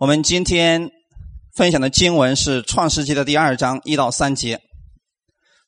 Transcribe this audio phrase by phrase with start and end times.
[0.00, 0.92] 我们今天
[1.54, 4.56] 分享的经文是《创世纪》的第二章一到三节，《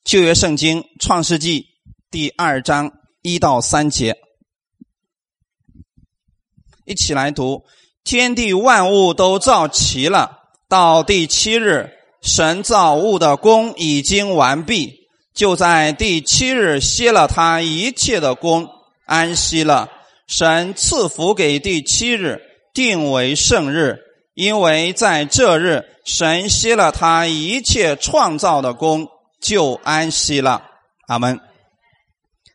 [0.03, 1.61] 旧约圣经》《创世纪》
[2.09, 4.17] 第二章一到三节，
[6.83, 7.63] 一起来读：
[8.03, 11.91] 天地万物都造齐了，到第七日，
[12.23, 14.95] 神造物的功已经完毕，
[15.35, 18.67] 就在第七日歇了他一切的功，
[19.05, 19.91] 安息了。
[20.25, 22.41] 神赐福给第七日，
[22.73, 23.99] 定为圣日，
[24.33, 29.07] 因为在这日，神息了他一切创造的功，
[29.41, 30.63] 就安息了。
[31.07, 31.39] 阿门。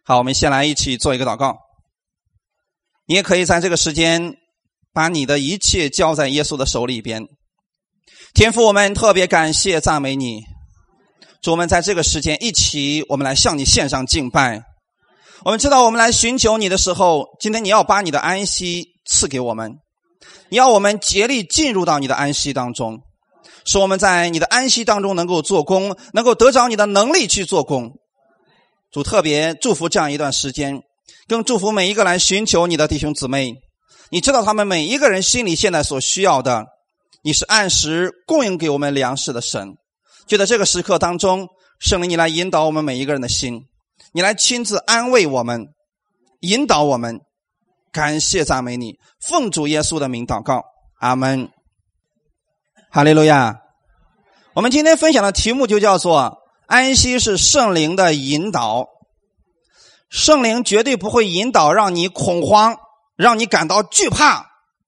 [0.05, 1.57] 好，我们先来一起做一个祷告。
[3.07, 4.35] 你也可以在这个时间，
[4.93, 7.27] 把你的一切交在耶稣的手里边。
[8.35, 10.43] 天父，我们特别感谢赞美你，
[11.43, 14.63] 主，我们在这个时间一起，我们来向你献上敬拜。
[15.45, 19.79] 我们知道，我们来寻求你的时候，今天你要把你的安息赐给我们，
[20.49, 23.01] 你要我们竭力进入到你的安息当中，
[23.65, 27.93] 使我们在你的安息当中能够做工，能够得着你的能力去做工。
[28.91, 30.83] 主特别祝福这样一段时间，
[31.29, 33.55] 更祝福每一个来寻求你的弟兄姊妹。
[34.11, 36.65] 你知道他们每一个人心里现在所需要的，
[37.23, 39.77] 你是按时供应给我们粮食的神。
[40.27, 43.65] 就在这个时刻当中，圣灵你来引导我们每一个人的心。
[44.13, 45.67] 你来亲自安慰我们，
[46.41, 47.21] 引导我们，
[47.99, 50.63] 感谢赞美你，奉主耶稣的名祷告，
[51.01, 51.51] 阿门。
[52.93, 53.59] 哈利路亚。
[54.55, 58.87] 我们今天分享的题目就叫做“安息是圣灵的引导”。
[60.11, 62.77] 圣灵绝对不会引导让你恐慌，
[63.17, 64.47] 让你感到惧怕，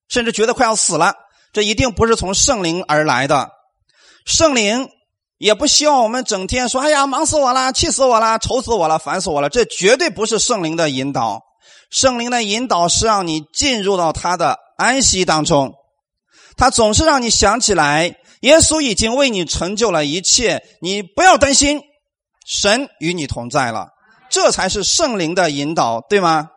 [0.09, 1.13] 甚至觉得快要死了。
[1.53, 3.51] 这一定不是从圣灵而来的。
[4.25, 4.89] 圣灵。
[5.39, 11.41] 也不希望我们整天说：“哎呀，忙死我了，气死我了，愁死我了，烦死我了。”这绝对不是圣灵的引导。
[11.91, 15.75] 圣灵的引导是让你进入到他的安息当中。
[16.57, 21.81] 他总是让你想起来，耶稣已经为你成就了一切，你不要担心，
[22.47, 23.89] 神与你同在了。
[24.29, 26.51] 这才是圣灵的引导，对吗？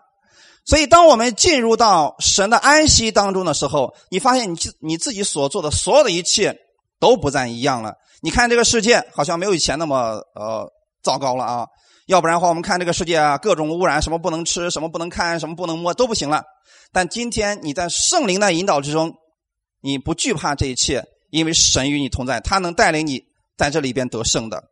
[0.65, 6.55] 所以，当我们进入到神的安息当中的时候，你发现你自你自己所做的所有的一切
[6.99, 7.95] 都不再一样了。
[8.21, 10.65] 你看这个世界好像没有以前那么呃
[11.01, 11.67] 糟糕了啊，
[12.07, 16.43] 要不然的话，我们看这个世界啊，各种污染，什么不能吃，什么不能看，什么不能摸，都不行了。
[16.91, 19.13] 但今天你在圣灵的引导之中，
[19.81, 23.21] 你不惧怕这一切，因为神与你同在，他能带领你
[23.57, 24.63] 在这里边得胜的。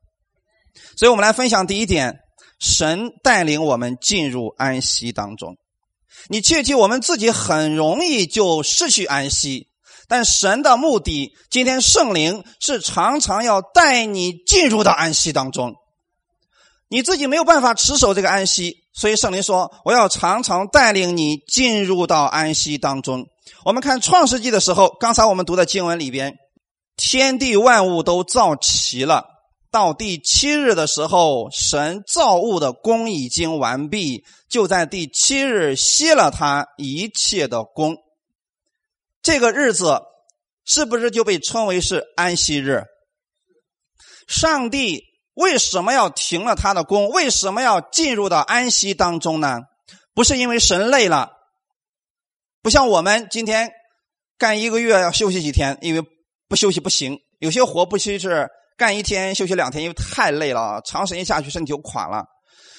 [0.98, 2.20] 所以我们来分享第一点：
[2.60, 5.56] 神带领我们进入安息当中。
[6.28, 9.68] 你切记，我们自己很容易就失去安息。
[10.08, 15.74] 但神的目的，今天圣灵是常常要带你进入到安息当中。
[16.92, 23.26] 你自己没有办法持守这个安息，所以圣灵说：“我要常常带领你进入到安息当中。”
[23.64, 26.36] 我们看创世纪的时候，刚才我们读的经文里边，
[26.98, 29.26] 天地万物都造齐了。
[29.72, 37.96] 到第七日的时候，神造物的功已经完毕，就在第七日歇了他一切的功。
[39.22, 40.02] 这个日子
[40.66, 42.84] 是不是就被称为是安息日？
[44.28, 45.06] 上帝
[45.42, 47.10] 为什么要停了他的工？
[47.10, 49.62] 为什么要进入到安息当中呢？
[50.14, 51.32] 不是因为神累了，
[52.62, 53.72] 不像我们今天
[54.38, 56.04] 干一个月要休息几天，因为
[56.48, 57.18] 不休息不行。
[57.40, 58.48] 有些活不须是
[58.78, 62.26] 干一天休息两天，因为太累了，长时间下去身体就垮了。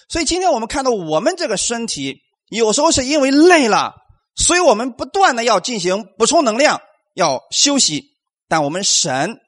[0.08, 2.18] 所以今天我们看到我们这个身体，
[2.50, 3.94] 有时候是因为累了。
[4.34, 6.80] 所以我们不断的要进行补充能量，
[7.14, 8.04] 要休息。
[8.48, 9.38] 但我们神，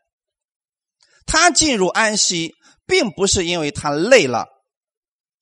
[1.27, 2.55] 他进入安息，
[2.87, 4.47] 并不是因为他累了。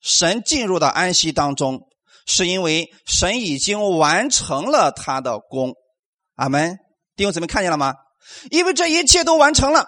[0.01, 1.81] 神进入到安息当中，
[2.25, 5.73] 是因为神已经完成了他的功。
[6.35, 6.77] 阿门。
[7.15, 7.93] 弟兄姊妹看见了吗？
[8.49, 9.87] 因为这一切都完成了，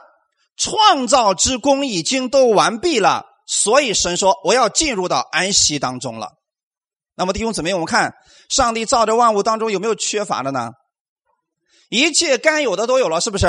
[0.55, 6.33] 创造之功已经都完毕了，所以神说我要进入到安息当中了。
[7.15, 8.13] 那么弟兄姊妹，我们看
[8.49, 10.71] 上帝造的万物当中有没有缺乏的呢？
[11.89, 13.47] 一切该有的都有了，是不是？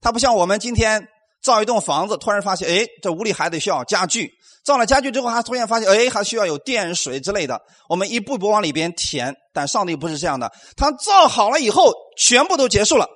[0.00, 1.06] 它不像我们今天
[1.42, 4.30] 造一栋房子，突然发现，哎，这屋里还得需要家具。
[4.64, 7.60] 造了家具之后，还突然发现，哎，还需要有电水之类的。
[7.88, 9.34] 我们一步步往里边填。
[9.52, 13.06] 但上帝不是这样的，他造好了以后，全部都结束了，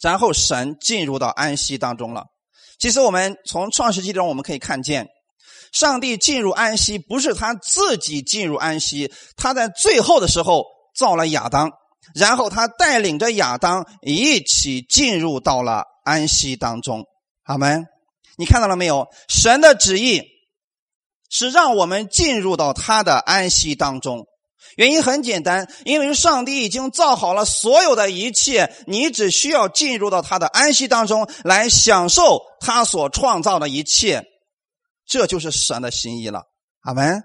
[0.00, 2.24] 然后神进入到安息当中了。
[2.78, 5.06] 其实我们从创世纪中我们可以看见。
[5.72, 10.64] 上帝进入安息，不是他自己进入安息，他在最后的时候
[10.94, 11.70] 造了亚当，
[12.14, 17.04] 然后他带领着亚当一起进入到了安息当中。
[17.48, 17.86] 阿门。
[18.36, 19.08] 你看到了没有？
[19.26, 20.22] 神的旨意
[21.30, 24.26] 是让我们进入到他的安息当中。
[24.76, 34.24] 原因很简单，因为上帝已经造好了所有的一切，你只需要进入到他的安息当中来享受他所创造的一切，
[35.06, 36.42] 这就是神的心意了。
[36.82, 37.24] 阿门。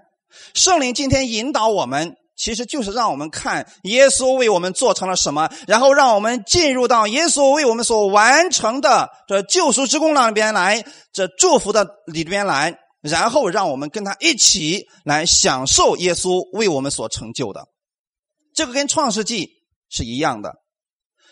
[0.54, 12.78] 圣灵今天引导我们，其实就是让我们看耶稣为我们做成了什么，然后让我们进入到耶稣为我们所完成的这救赎之功那边来，这祝福的里边来。
[13.04, 17.66] 然后让我们跟他一起来享受耶稣为我们所成就的，
[18.54, 19.50] 这个跟创世纪
[19.90, 20.54] 是一样的。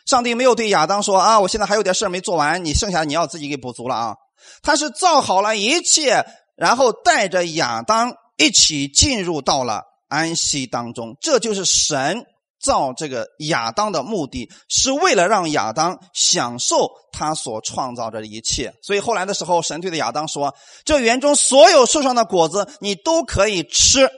[0.05, 4.15] 上帝没有对亚当说：“啊，我现在还有点事没做完，你剩下你要自己给补足了啊。”
[4.61, 6.27] 他是造好了一切，
[6.57, 9.81] 然后带着亚当一起进入到了
[10.13, 11.17] 安息当中。
[11.21, 12.27] 这就是神。
[12.65, 20.55] 造这个亚当的目的是为了让亚当享受他所创造的一切，所以后来的时候，神对的亚当说
[20.87, 24.09] ：“这园中所有树上的果子，你都可以吃，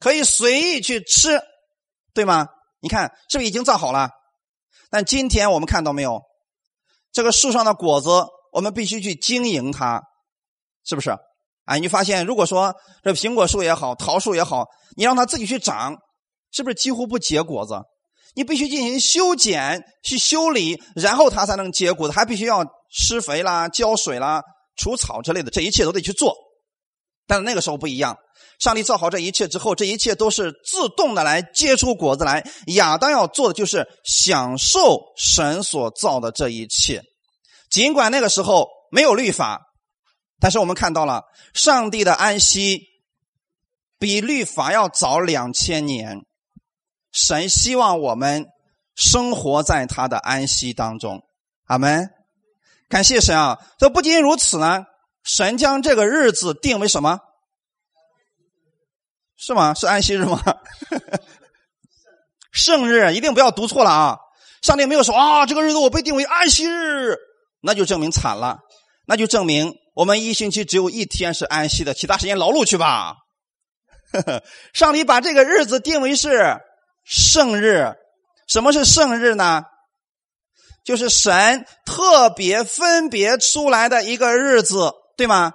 [0.00, 1.40] 可以随意去吃，
[2.12, 2.48] 对吗？
[2.80, 4.10] 你看是不是已经造好了？
[4.90, 6.20] 但今天我们看到没有，
[7.12, 8.08] 这个树上的果子，
[8.50, 10.02] 我们必须去经营它，
[10.84, 11.16] 是不是？
[11.64, 14.66] 哎，你发现如果说这苹果树也好，桃树也好，
[14.96, 15.96] 你让它自己去长。”
[16.54, 17.80] 是不是几乎不结果子？
[18.34, 24.42] 你必须进行修剪、去修理，然后它才能结果子，还必须要施肥啦、浇水啦、
[24.76, 26.36] 除草之类的，这一切都得去做。
[27.26, 28.14] 但是那个时候不一样，
[28.60, 32.44] 上帝造好这一切之后，这一切都是自动的来结出果子来。
[32.66, 37.02] 亚当要做的就是享受神所造的这一切。
[37.70, 39.58] 尽管那个时候没有律法，
[40.42, 41.22] 但是我们看到了
[41.54, 42.88] 上帝的安息
[43.96, 46.26] 比律法要早两千年。
[47.12, 48.46] 神希望我们
[48.96, 51.22] 生活在他的安息当中，
[51.66, 52.10] 阿门。
[52.88, 53.58] 感谢神啊！
[53.78, 54.84] 这不仅如此呢，
[55.22, 57.20] 神将这个日子定为什么？
[59.36, 59.74] 是吗？
[59.74, 60.42] 是安息日吗？
[62.50, 64.18] 圣日一定不要读错了啊！
[64.60, 67.16] 上帝没有说啊，这个日子我被定为安息日，
[67.60, 68.58] 那就证明惨了，
[69.06, 73.16] 那就证明我们一星期只有一天是安息的，其他时间劳碌去吧。
[74.72, 76.58] 上帝把这个日子定为是。
[77.04, 77.94] 圣日，
[78.46, 79.62] 什么是圣日呢？
[80.84, 85.52] 就是神特别分别出来的一个日子，对吗？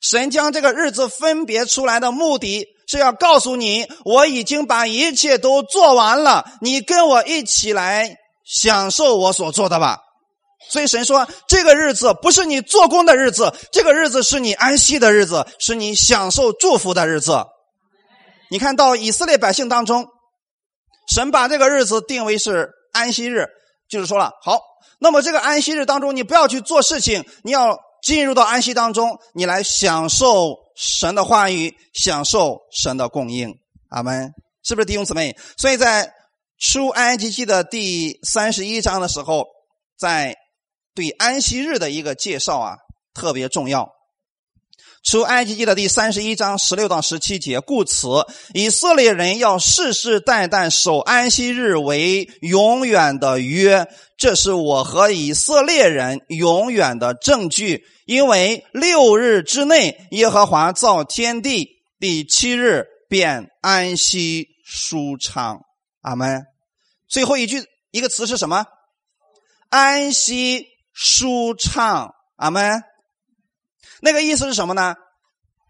[0.00, 9.98] 神将这个日子分别出来的目的是要告诉你，我已经把一切都做完了，你跟我一起来享受我所做的吧。
[10.68, 17.44] 所以神说，这个日子不是你做工的日子，这个日子是你安息的日子，是你享受祝福的日子。
[18.50, 20.08] 你看到以色列百姓当中。
[21.08, 23.46] 神把这个日子定为是安息日，
[23.88, 24.60] 就是说了，好，
[24.98, 33.54] 那么这个安息日当中，你不要去做事情，你要进入到安息当中，你来享受神的话语，享受神的供应。
[33.90, 34.32] 阿门，
[34.64, 35.36] 是不是弟兄姊妹？
[35.56, 36.12] 所以在
[36.58, 39.46] 出埃及记的第三十一章的时候，
[39.96, 40.34] 在
[40.96, 42.76] 对安息日的一个介绍啊，
[43.14, 43.92] 特别重要。
[45.04, 48.08] 出埃及记的第三十一章十六到十七节，故此
[48.54, 57.84] 以色列人要世世代代守安息日为永远的约，这是我和以色列人永远的证据。
[58.06, 61.68] 因为六日之内，耶和华造天地，
[62.00, 65.60] 第七日便安息舒畅。
[66.00, 66.42] 阿门。
[67.08, 68.64] 最后一句一个词是什么？
[69.68, 70.66] 安息
[70.98, 72.14] 舒畅。
[72.36, 72.82] 阿门。
[74.00, 74.94] 那个意思是什么呢？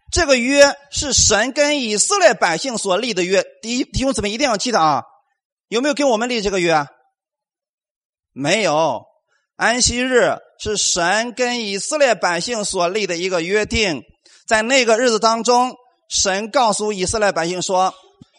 [0.09, 3.43] 这个约是神跟以色列百姓所立的约。
[3.61, 5.03] 第一，弟兄姊妹一定要记得啊！
[5.67, 6.87] 有没有跟我们立这个约？
[8.31, 9.03] 没有。
[9.57, 14.03] 安息日是神跟以色列百姓所立的一个约定。
[14.45, 15.75] 在那个日子当中，
[16.07, 17.93] 神告诉以色列百姓说：“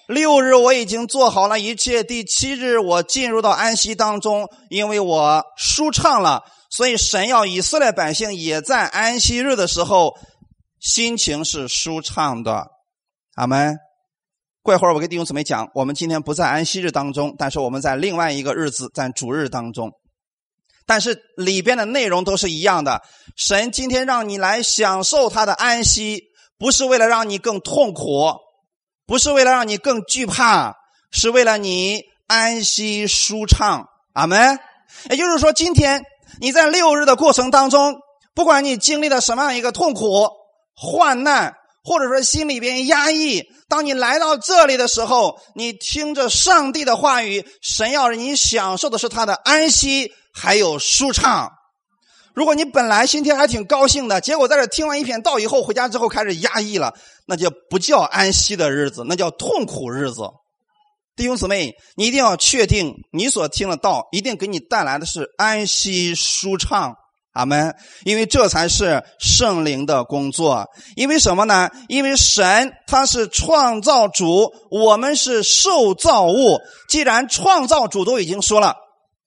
[0.09, 10.15] 六日我已经做好了一切，第七日我进入到安息当中，因为我舒畅了。”所以，神要以色列百姓也在安息日的时候，
[10.79, 12.67] 心情是舒畅的。
[13.37, 13.77] 阿门。
[14.63, 19.91] 过一会儿，我跟弟兄姊妹讲，我们今天不在安息日当中，但是我们在另外一个日子，在主日当中。
[20.85, 23.03] 但是里边的内容都是一样的。
[23.35, 26.25] 神今天让你来享受他的安息，
[26.59, 28.35] 不是为了让你更痛苦，
[29.07, 30.75] 不是为了让你更惧怕，
[31.11, 33.87] 是为了你安息舒畅。
[34.13, 34.59] 阿门。
[35.09, 36.05] 也就是说，今天。
[36.41, 37.97] 你在六日的过程当中，
[38.35, 40.29] 不管你经历了什么样一个痛苦、
[40.75, 41.55] 患难，
[41.85, 51.51] 或者说心里边压抑，当你来到这里的时候，你听着上帝的话语，神要你享受的是他的安息，还有舒畅。
[52.35, 56.95] 如果你本来今天还挺高兴的，结果在这听完一篇道以后，回家之后开始压抑了，
[57.27, 60.23] 那就不叫安息的日子，那叫痛苦日子。
[61.19, 66.95] 弟兄姊妹，你一定要确定你所听的道一定给你带来的是安息舒畅。
[67.33, 67.75] 阿门。
[68.05, 70.65] 因为这才是圣灵的工作。
[70.95, 71.71] 因为什么呢？
[71.89, 76.61] 因为神他是创造主，我们是受造物。
[76.89, 78.77] 既然创造主都已经说了，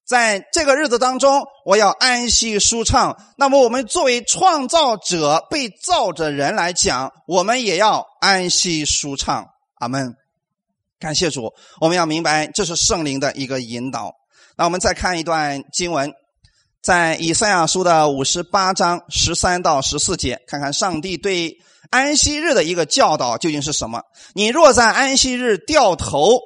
[0.08, 9.46] 在这个日子当中我要安息舒畅，那么我们作为创造者、被造的人来讲，我们也要安息舒畅。
[9.80, 10.21] 阿门。
[11.02, 14.14] 感谢主，我们要明白这是圣灵的一个引导。
[14.56, 16.14] 那我们再看一段经文，
[16.84, 21.58] 在以赛亚书的五十八章十三到十四节，看看上帝对
[21.90, 24.04] 安息日的一个教导究竟是什么。
[24.36, 26.40] 你若在安息日掉头，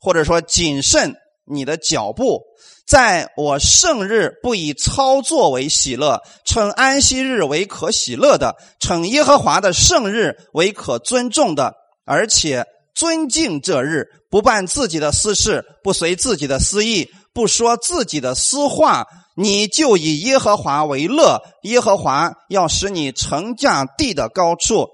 [0.00, 2.40] 或者说谨慎你的脚步，
[2.86, 11.74] 在我圣日不以操作为喜乐，称安息日为可喜乐的，称耶和华的圣日为可尊重的，
[12.06, 12.64] 而且。
[12.94, 21.42] 尊敬这日，不办自己的私事，不随自己的私意，不说自己的私话，你就以耶和华为乐。
[21.62, 24.88] 耶和华要使你乘驾地的高处，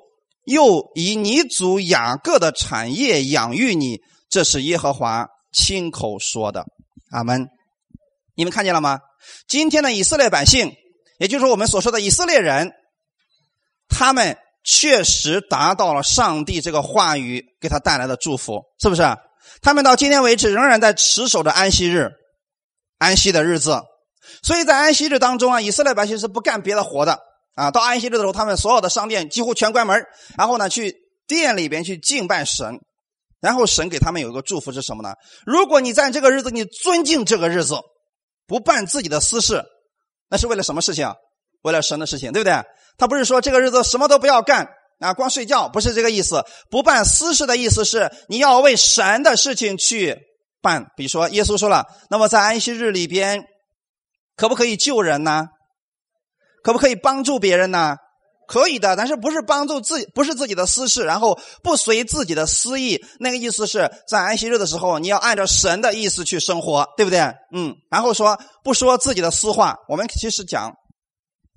[0.46, 4.00] 又以你祖雅各的产业养育你。
[4.30, 6.64] 这是耶和华亲口说的。
[7.10, 7.48] 阿门。
[8.34, 9.00] 你们看见了吗？
[9.46, 10.72] 今天的以色列百姓，
[11.18, 12.72] 也就是我们所说的以色列人，
[13.90, 14.38] 他们。
[14.62, 19.02] 确实达到了上帝这个话语给他带来的祝福，是不是？
[19.62, 22.10] 他们到今天为止仍然在持守着安息日，
[22.98, 23.80] 安息的日子。
[24.42, 27.18] 所以在安息日当中啊，以色列百姓是不干别的活的
[27.54, 27.70] 啊。
[27.70, 30.04] 到安息日的时候，他们所有的商店几乎全关门，
[30.36, 30.94] 然后呢，去
[31.26, 32.78] 店里边去敬拜神。
[33.40, 35.14] 然后神给他们有一个祝福是什么呢？
[35.46, 37.74] 如果你在这个日子，你尊敬这个日子，
[38.46, 39.64] 不办自己的私事，
[40.28, 41.10] 那是为了什么事情？
[41.62, 42.62] 为了神的事情，对不对？
[43.00, 46.44] 他不是说这个日子什么都不要干啊，光睡觉，不是这个意思。
[46.70, 50.18] 不办私事的意思是你要为神的事情去
[50.60, 50.84] 办。
[50.98, 53.42] 比如说，耶稣说了，那么在安息日里边，
[54.36, 55.46] 可不可以救人呢？
[56.62, 57.96] 可不可以帮助别人呢？
[58.46, 63.02] 可以的，但是不是帮助自己，不是自己的私事，然后不随自己的私意。
[63.18, 67.20] 那个意思是在安息日的时候，你要按照神的意思去生活，对不对？
[67.54, 67.74] 嗯。
[67.90, 69.74] 然后说不说自己的私话。
[69.88, 70.70] 我们其实讲。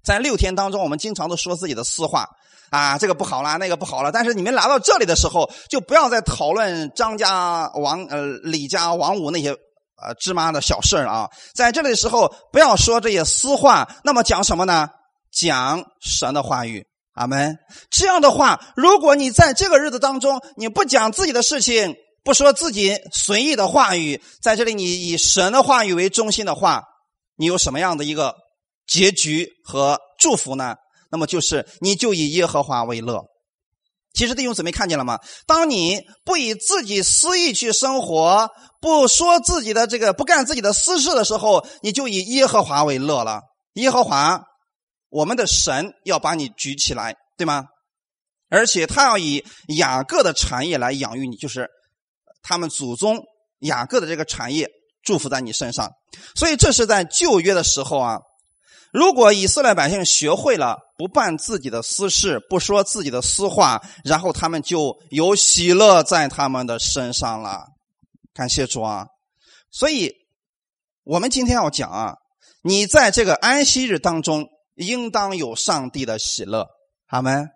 [0.03, 2.27] 在六天当中，我们经常都说自己的私话
[2.69, 4.11] 啊，这个不好了，那个不好了。
[4.11, 11.29] 但是你们来到这里的时候，就不要再讨论张家王呃李家王五那些呃芝麻的小事了啊。
[11.53, 14.89] 在这里的时候，不要说这些私话，那么讲什么呢？
[15.31, 16.85] 讲神的话语。
[17.13, 17.57] 阿门。
[17.91, 26.83] 这样的话，如果你在这个日子当中，你不讲自己的事情，不说自己随意的话语，在这里你以神的话语为中心的话，
[27.37, 28.42] 你有什么样的一个？
[28.87, 30.75] 结局和祝福呢？
[31.09, 33.23] 那么就是你就以耶和华为乐。
[34.13, 35.19] 其实弟兄姊妹看见了吗？
[35.47, 38.49] 当你不以自己私意去生活，
[38.79, 43.41] 不说自己的这个，不干自己的私事的时候，你就以耶和华为乐了。
[43.73, 44.41] 耶和华，
[45.09, 47.65] 我们的神要把你举起来，对吗？
[48.49, 49.43] 而且他要以
[49.77, 51.67] 雅各的产业来养育你，就是
[52.43, 53.19] 他们祖宗
[53.59, 54.69] 雅各的这个产业
[55.03, 55.89] 祝福在你身上。
[56.35, 58.19] 所以这是在旧约的时候啊。
[58.93, 67.65] 如果以色列百姓学会了不办自己的私事，不说自己的私话，然后他们就有喜乐在他们的身上了。
[68.35, 69.07] 感谢主啊！
[69.71, 70.13] 所以，
[71.03, 72.13] 我们今天要讲啊，
[72.61, 74.45] 你在这个安息日当中，
[74.75, 76.67] 应当有上帝的喜乐。
[77.07, 77.47] 好吗。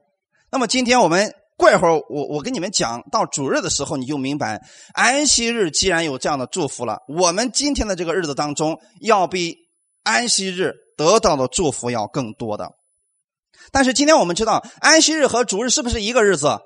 [0.52, 4.60] 那么今天我们过一会儿，我我跟你们讲到主日的时候，你就明白，
[4.96, 9.56] 安息日既然有这样的祝福了，我们今天的这个日子当中，要比
[10.02, 10.74] 安息日。
[10.98, 12.74] 得到的祝福要更多的，
[13.72, 16.58] 但是今天我们知道安息日和主日是不是一个日子？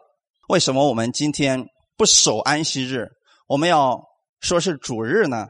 [0.48, 3.10] 为什么我们今天不守安息日，
[3.46, 4.02] 我们要
[4.40, 5.50] 说是主日呢？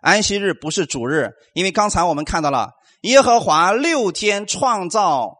[0.00, 5.36] 安息日不是主日，因为刚才我们看到了耶和华六天创造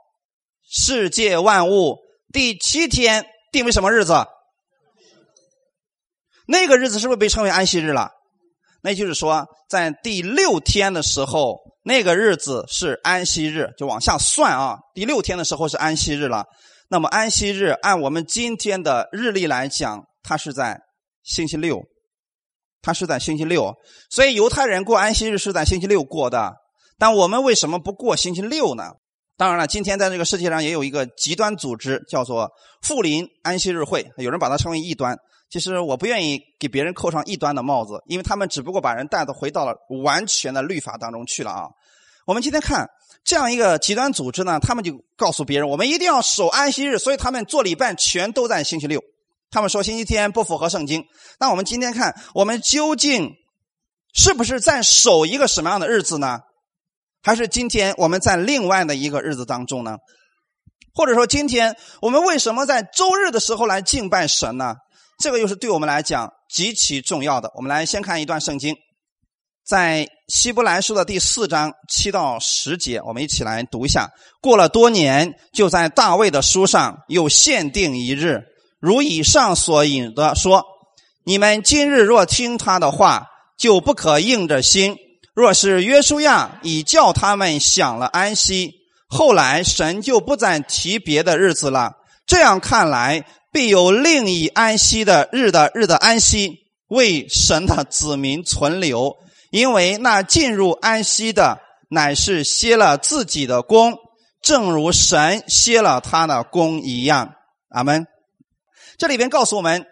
[0.63, 1.99] 世界万物，
[2.33, 4.25] 第七天定为什么日子？
[6.47, 8.13] 那个日子是不是被称为安息日了？
[8.83, 11.74] 那就是说，在第六天的时候。
[11.87, 14.79] 那个日子是安息日，就往下算啊。
[14.95, 16.47] 第六天的时候是安息日了。
[16.89, 20.81] 那么安息日按我们今天的日历来讲，它是在
[21.23, 21.83] 星期六，
[22.81, 23.75] 它是在星期六。
[24.11, 26.55] 所以犹太人过安息日是在星期六过的。
[26.99, 28.85] 但我们为什么不过星期六呢？
[29.37, 32.51] 当然了，今天在这个世界上也有一个极端组织，叫做
[32.81, 35.15] 富林安息日会，有人把它称为异端。
[35.55, 41.69] 其实我不愿意给别人扣上异端的帽子，因为他们只不过把人带的回到了完全的律法当中去了啊。
[42.27, 42.91] 我们今天看
[43.23, 49.01] 这样一个极端组织呢，他们就告诉别人，我们一定要守安息日，所以他们做礼拜全都在星期六，
[49.49, 51.05] 他们说星期天不符合圣经。
[51.39, 53.37] 那我们今天看，我们究竟
[54.13, 56.41] 是不是在守一个什么样的日子呢？
[57.23, 59.99] 还是今天我们在另外的一个日子当中呢？
[60.93, 64.75] 或者说，今天我们为什么在周日的时候来敬拜神呢？
[65.19, 67.51] 这个又是对我们来讲极其重要的。
[67.55, 68.77] 我们来先看一段圣经，
[69.65, 74.11] 在希伯来书的第四章七到十节，我们一起来读一下。
[74.41, 78.43] 过了多年，就在大卫的书上又限定一日。
[78.81, 80.65] 如以上所引的说，
[81.25, 84.97] 你们今日若听他的话，就不可硬着心。
[85.35, 88.73] 若是约书亚已叫他们享了安息，
[89.09, 91.93] 后来神就不再提别的日子了。
[92.27, 99.15] 这样看来，必有另一安息的日的日的安息为神的子民存留，
[99.53, 103.97] 因为那进入安息的乃是歇了自己的功，
[104.43, 107.37] 正如神歇了他的功一样。
[107.69, 108.09] 阿门。
[108.99, 109.87] 这里边告诉我们，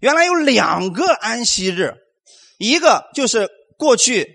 [0.00, 1.94] 原来有两个安息日，
[2.58, 4.28] 一个就是过去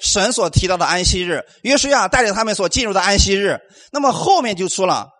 [0.00, 3.58] 神所提到的安息日，约书亚带领他们所进入的安息日。
[3.92, 5.10] 那么后面就出了，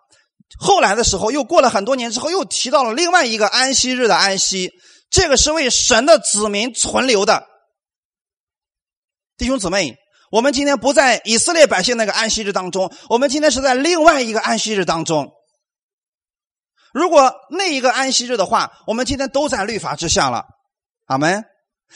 [0.59, 4.71] 后来的时候又过了很多年之后，又提到了另外一个安息日的安息，
[5.09, 7.47] 这个是为神的子民存留的。
[9.37, 9.95] 弟兄姊妹，
[10.31, 15.31] 我们今天不在以色列百姓那个安息日当中，我们今天是在另外一个安息日当中。
[16.93, 20.43] 如果那一个安息日的话，我们今天都在律法之下了，
[21.07, 21.43] 阿门。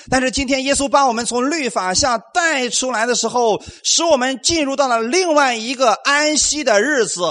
[0.09, 7.21] 但是今天耶稣把我们从律法下带出来的时候，使我们进入到了另外一个安息的日子，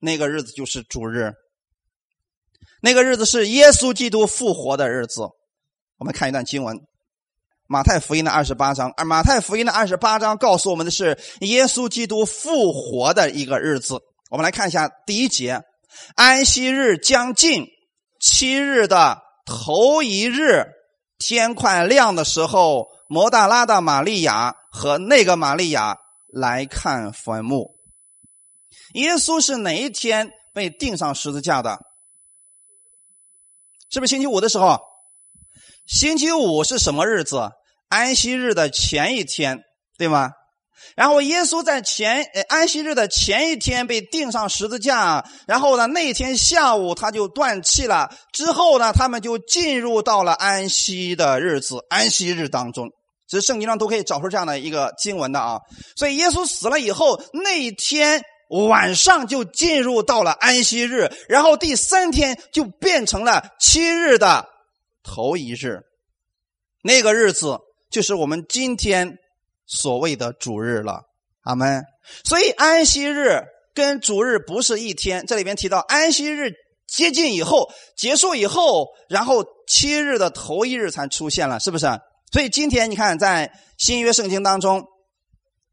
[0.00, 1.32] 那个日子就是主日。
[2.80, 5.22] 那个日子是耶稣基督复活的日子。
[5.98, 6.76] 我们看一段经文，
[7.66, 13.98] 《马太福音》的二十八章，而《马太福音》的二十八章告诉我们的是耶稣基督复活的一个日子。
[14.30, 15.60] 我们来看一下第一节。
[16.14, 17.66] 安息日将近，
[18.20, 20.66] 七日的头一日，
[21.18, 25.96] 天快亮的时候，摩大拉的玛利亚和那个玛利亚
[26.32, 27.77] 来看坟墓。
[28.94, 31.78] 耶稣是哪一天被钉上十字架的？
[33.90, 34.78] 是不是星期五的时候？
[35.86, 37.50] 星期五是什么日子？
[37.88, 39.60] 安息日的前一天，
[39.96, 40.32] 对吗？
[40.94, 48.14] 然后耶稣在前安息日的前一天被钉上十字架，然后呢那天下午他就断气了。
[48.32, 52.90] 之后呢，他们就进入到了安息的日子，安息日当中，
[53.26, 55.58] 其实圣经上都可以找出这样的一个经文的啊。
[55.96, 64.48] 所以耶稣死了以后，那一天晚上就进入到了安息日，然后第三天就变成了七日的
[65.02, 65.82] 头一日，
[66.82, 67.58] 那个日子
[67.90, 69.18] 就是我们今天。
[69.70, 71.02] 所谓的主日了，
[71.42, 71.84] 阿门。
[72.24, 73.42] 所以安息日
[73.74, 75.26] 跟主日不是一天。
[75.26, 76.54] 这里边提到安息日
[76.86, 81.86] 接近以后、结束以后，然后七日的头一日才出现了，是不是？
[82.32, 84.86] 所以今天你看，在新约圣经当中。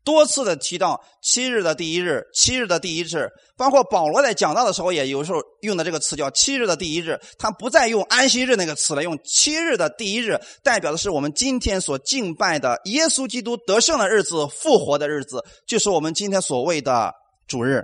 [0.06, 17.12] 多次的提到七日的第一日，七日的第一日，包括保罗在讲道的时候，也有时候用的这个词叫七日的第一日，他不再用安息日那个词了，用七日的第一日，代表的是我们今天所敬拜的耶稣基督得胜的日子、复活的日子，就是我们今天所谓的
[17.48, 17.84] 主日，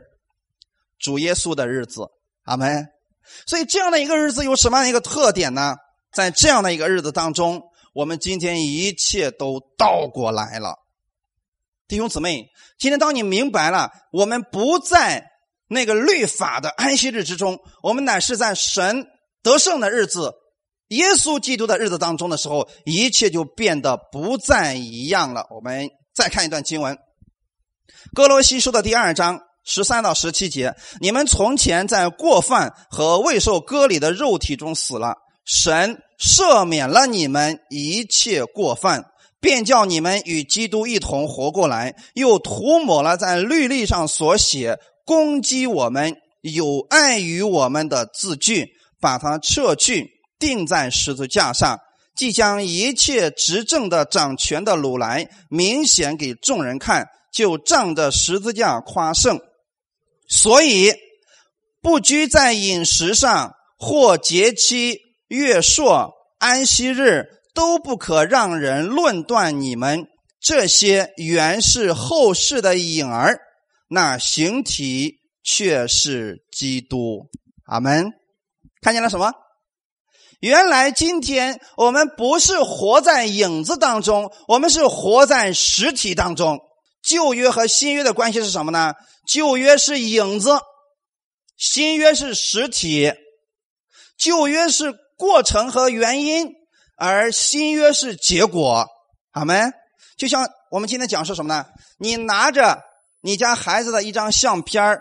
[0.99, 2.03] 主耶稣的日子，
[2.45, 2.87] 阿门。
[3.47, 5.75] 所以这样的一个日子有什么样的一个特点呢？
[6.13, 7.61] 在这样的一个日子当中，
[7.93, 10.75] 我们今天一切都倒过来了。
[11.91, 12.47] 弟兄姊妹，
[12.79, 15.25] 今天当你明白了，我们不在
[15.67, 19.07] 那个律法的安息日之中，我们乃是在神
[19.43, 20.31] 得胜的日子、
[20.87, 25.45] 耶稣基督的日子当中的时候，一切就变得不再一样了。
[25.49, 26.95] 我们再看一段经文，
[28.15, 39.10] 《哥罗西书》的第二章十三到十七节：你们从前在过犯和未受割礼的肉体中死了，神赦免了你们一切过犯。
[39.41, 48.69] 便叫你们与基督一同活过来，又涂抹了在律例上所写攻击我们、有碍于我们的字句，
[49.01, 51.79] 把它撤去，钉在十字架上。
[52.13, 59.39] 即将一切执政的、掌权的掳来，明显给众人看，就仗着十字架夸胜。
[60.27, 60.93] 所以
[61.81, 64.99] 不拘在饮食上，或节期、
[65.29, 67.25] 月朔、安息日。
[67.53, 70.07] 都不可让人论断你们
[70.39, 73.39] 这些原是后世的影儿，
[73.89, 77.29] 那形体却是基督。
[77.65, 78.11] 阿门。
[78.81, 79.31] 看见了什么？
[80.39, 86.59] 原来今天我们不是活在影子当中，我们是活在实体当中。
[87.03, 88.93] 旧约和新约的关系是什么呢？
[89.27, 90.59] 旧约是影子，
[91.57, 93.13] 新约是实体。
[94.17, 96.53] 旧约是过程和原因，
[97.09, 98.85] 而新约是结果。
[99.31, 99.59] 好没？
[100.17, 101.65] 就像我们今天讲是什么呢？
[101.97, 102.79] 你拿着
[103.21, 104.99] 你家孩子的一张相片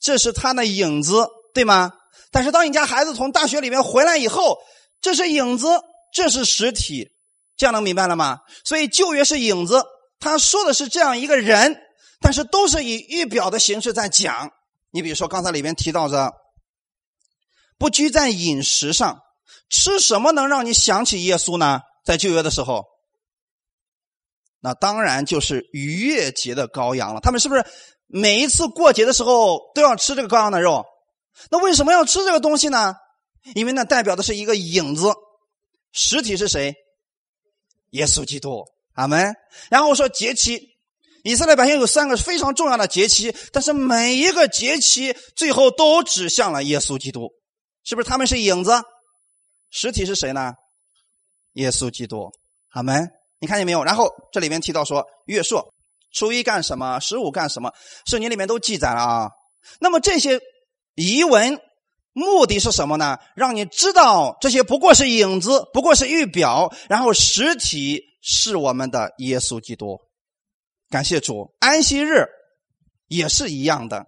[0.00, 1.92] 这是他的影子，对吗？
[2.32, 4.58] 但是当你家孩子从大学里面回来以后，
[5.00, 5.68] 这是影子，
[6.12, 7.08] 这是实体，
[7.56, 8.40] 这样能明白了吗？
[8.64, 9.84] 所以旧约是影子，
[10.18, 11.76] 他说的是这样一个人，
[12.20, 14.50] 但是都是以预表的形式在讲。
[14.90, 16.32] 你比如说刚才里面提到的，
[17.78, 19.20] 不拘在饮食上，
[19.68, 21.80] 吃什么能让你想起耶稣呢？
[22.04, 22.84] 在旧约的时候。
[24.60, 27.20] 那当然就是逾越节的羔羊了。
[27.20, 27.64] 他们是不是
[28.06, 30.84] 每一次过节的时候都要吃这个羔羊的肉？
[31.50, 32.94] 那为什么要吃这个东西呢？
[33.54, 35.14] 因为那代表的是一个影子，
[35.92, 36.74] 实体是谁？
[37.90, 38.64] 耶稣基督。
[38.94, 39.34] 阿门。
[39.70, 40.60] 然后说节期，
[41.22, 47.30] 以色列百姓有三个非常重要的节期，但是每一个节期最后都指向了耶稣基督，
[47.82, 48.08] 是不是？
[48.08, 48.72] 他们是影子，
[49.70, 50.52] 实体是谁呢？
[51.54, 52.30] 耶稣基督。
[52.70, 53.08] 阿门。
[53.40, 53.82] 你看见没有？
[53.82, 55.72] 然后这里面提到说，月朔
[56.12, 57.72] 初一干什么，十五干什么，
[58.04, 59.30] 圣经里面都记载了啊。
[59.80, 60.38] 那么这些
[60.94, 61.58] 遗文
[62.12, 63.18] 目的是什么呢？
[63.34, 69.98] 让你知道这些不过是影子，不过是预表，然后实体是我们的耶稣基督。
[70.90, 72.26] 感谢主，安息日
[73.06, 74.04] 也是一样的，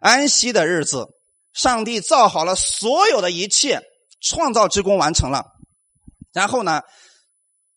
[0.00, 1.08] 安息的日子，
[1.52, 3.82] 上帝造好了所有的一切，
[4.24, 5.44] 创造之功完成了，
[6.32, 6.80] 然后呢？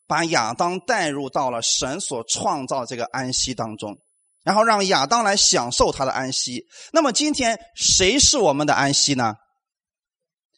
[0.10, 3.98] 把亚当带入到了神所创造这个安息当中，
[4.42, 6.66] 然后让亚当来享受他的安息。
[6.94, 9.36] 那么今天谁是我们的安息呢？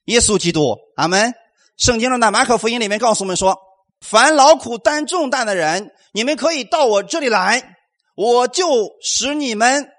[0.06, 1.34] 耶稣基督，阿门。
[1.78, 3.58] 圣经中的马可福音里面告诉我们说
[4.06, 7.76] ：“凡劳苦担重担的人，你们可以到我这里来，
[8.16, 8.68] 我就
[9.02, 9.90] 使你们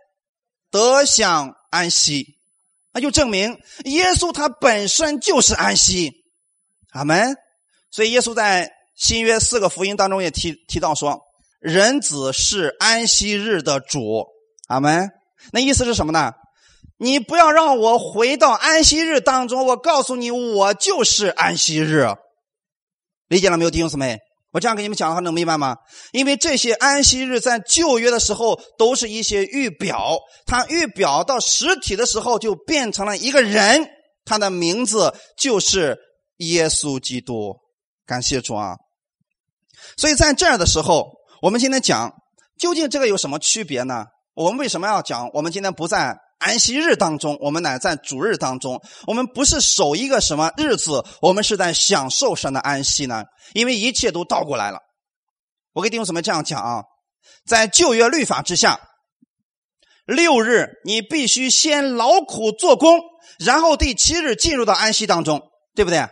[0.71, 2.37] 得享安息。”
[2.93, 6.13] 那就证明耶稣他本身就是安息，
[6.91, 7.37] 阿门。
[7.91, 8.73] 所以耶稣在。
[8.97, 11.23] 新约四个福音当中也提提到说，
[11.59, 14.27] 人子是安息日的主，
[14.69, 15.09] 阿门。
[15.53, 16.33] 那意思是什么呢？
[16.99, 22.09] 你不要让我回到安息日当中，我告诉你，我就是安息日。
[23.29, 24.19] 理解了没有，弟兄姊妹？
[24.53, 25.77] 我这样给你们讲的话，能明白吗？
[26.13, 33.89] 因为这些安息日在旧约的时候都是一些预表，它预表到实体的时候就变成了一个人，
[34.25, 35.97] 他的名字就是
[36.39, 37.55] 耶稣基督。
[38.05, 38.75] 感谢主啊！
[39.97, 41.07] 所以在这儿的时候，
[41.43, 42.13] 我们今天讲
[42.59, 44.05] 究竟这个有什么区别呢？
[44.35, 45.31] 我们为什么要讲？
[45.33, 48.83] 我们今天不在安息日当中，我们乃在主日当中。
[49.07, 53.25] 我们不是守一个什么日子，我们是在享受神的安息呢？
[53.55, 54.81] 因为一切都倒过来了。
[55.73, 56.83] 我给弟兄姊妹这样讲啊，
[57.47, 58.81] 在旧约律法之下，
[60.05, 62.99] 六日你必须先劳苦做工，
[63.39, 65.41] 然后第七日进入到安息当中，
[65.75, 66.09] 对不对？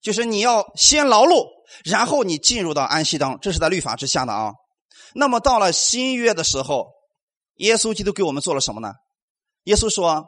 [0.00, 1.54] 就是你要先劳碌。
[1.84, 4.52] 然后你进入到安息当，这是在律法之下的啊。
[5.14, 6.86] 那么到了新约的时候，
[7.56, 8.92] 耶稣基督给我们做了什么呢？
[9.66, 10.24] 耶稣说：“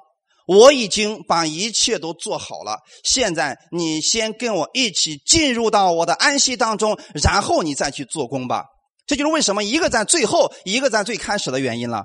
[0.47, 8.65] 我已经把一切都做好了，现在你先跟我一起进入到我的安息当中，然后你再去做工吧。”
[9.07, 12.05] 这就是为什么一个在最后，一个在最开始的原因了。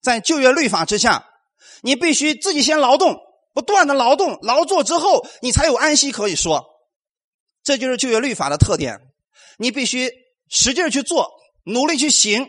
[0.00, 1.26] 在旧约律法之下，
[1.82, 3.18] 你必须自己先劳动，
[3.52, 6.64] 不断的劳动劳作之后，你才有安息可以说。
[7.62, 8.98] 这就是就业律法的特点，
[9.58, 10.10] 你必须
[10.48, 11.28] 使劲去做，
[11.66, 12.46] 努力去行，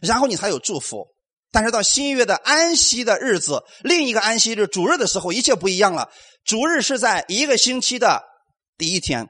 [0.00, 1.08] 然后你才有祝福。
[1.52, 6.08] 但是到新约的安息的日子，另一个安息日主日的时候，一切不一样了。
[6.44, 8.22] 主日是在一个星期的
[8.78, 9.26] 第一天，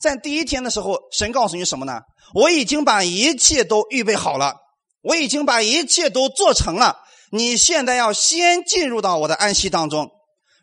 [0.00, 2.00] 在第一天的时候，神告诉你什么呢？
[2.34, 4.56] 我已经把一切都预备好了，
[5.02, 6.98] 我已经把一切都做成了。
[7.30, 10.10] 你现在要先进入到我的安息当中，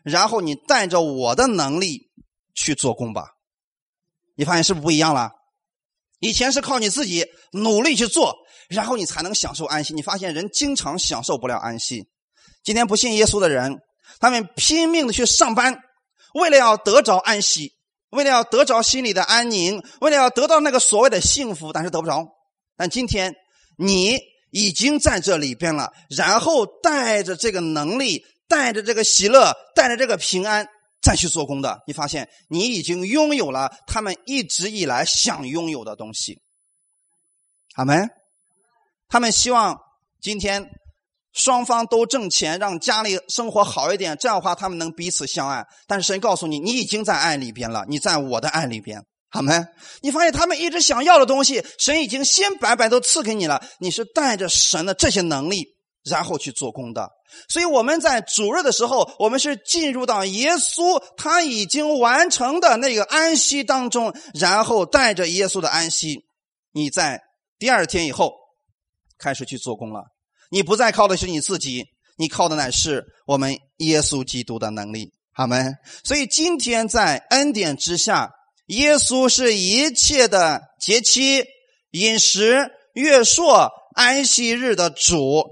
[0.04, 2.10] 然后你带着我的能力
[2.54, 3.24] 去做工吧。
[4.36, 5.30] 你发现是不是不一样了？
[6.20, 8.34] 以前是靠你自己努力去做，
[8.72, 9.94] 然后你才能享受安息。
[9.94, 12.08] 你发现人经常享受不了安息。
[12.64, 13.80] 今天不信耶稣的人，
[14.18, 15.78] 他们拼命的去上班，
[16.34, 17.72] 为了要得着安息，
[18.10, 22.26] 为了要得着心里的安宁，为了要得到那个所谓的幸福，但是得不着。
[22.76, 23.34] 但今天
[23.76, 24.18] 你
[24.50, 30.66] 已经在这里边了，然后带着这个能力，带着这个喜乐，带着这个平安。
[31.04, 36.40] 再去做工的，你发现你已经拥有了他们一直以来想拥有的东西。
[37.74, 37.96] 好没？
[39.12, 39.78] 他们希望
[40.22, 40.70] 今天
[41.34, 45.66] 双方都挣钱，让家里生活好一点，这样的话他们能彼此相爱。
[45.86, 49.52] 但是神告诉你，你已经在爱里边了，你在我的爱里边，好没？
[50.00, 53.62] 你发现他们一直想要的东西，神已经先白白都赐给你了。
[53.80, 55.66] 你是带着神的这些能力，
[56.04, 57.10] 然后去做工的。
[57.50, 66.24] 所以我们在主日的时候，我们是进入到耶稣他已经完成的那个安息当中，然后带着耶稣的安息，
[66.72, 67.20] 你在
[67.58, 68.32] 第二天以后
[69.22, 70.04] 开始去做工了。
[70.50, 71.84] 你不再靠的是你自己，
[72.16, 75.12] 你靠的乃是我们耶稣基督的能力。
[75.32, 75.74] 好门。
[76.02, 78.30] 所以今天在恩典之下，
[78.66, 81.44] 耶稣是一切的节期、
[81.92, 85.44] 饮食、月朔、安息日的主。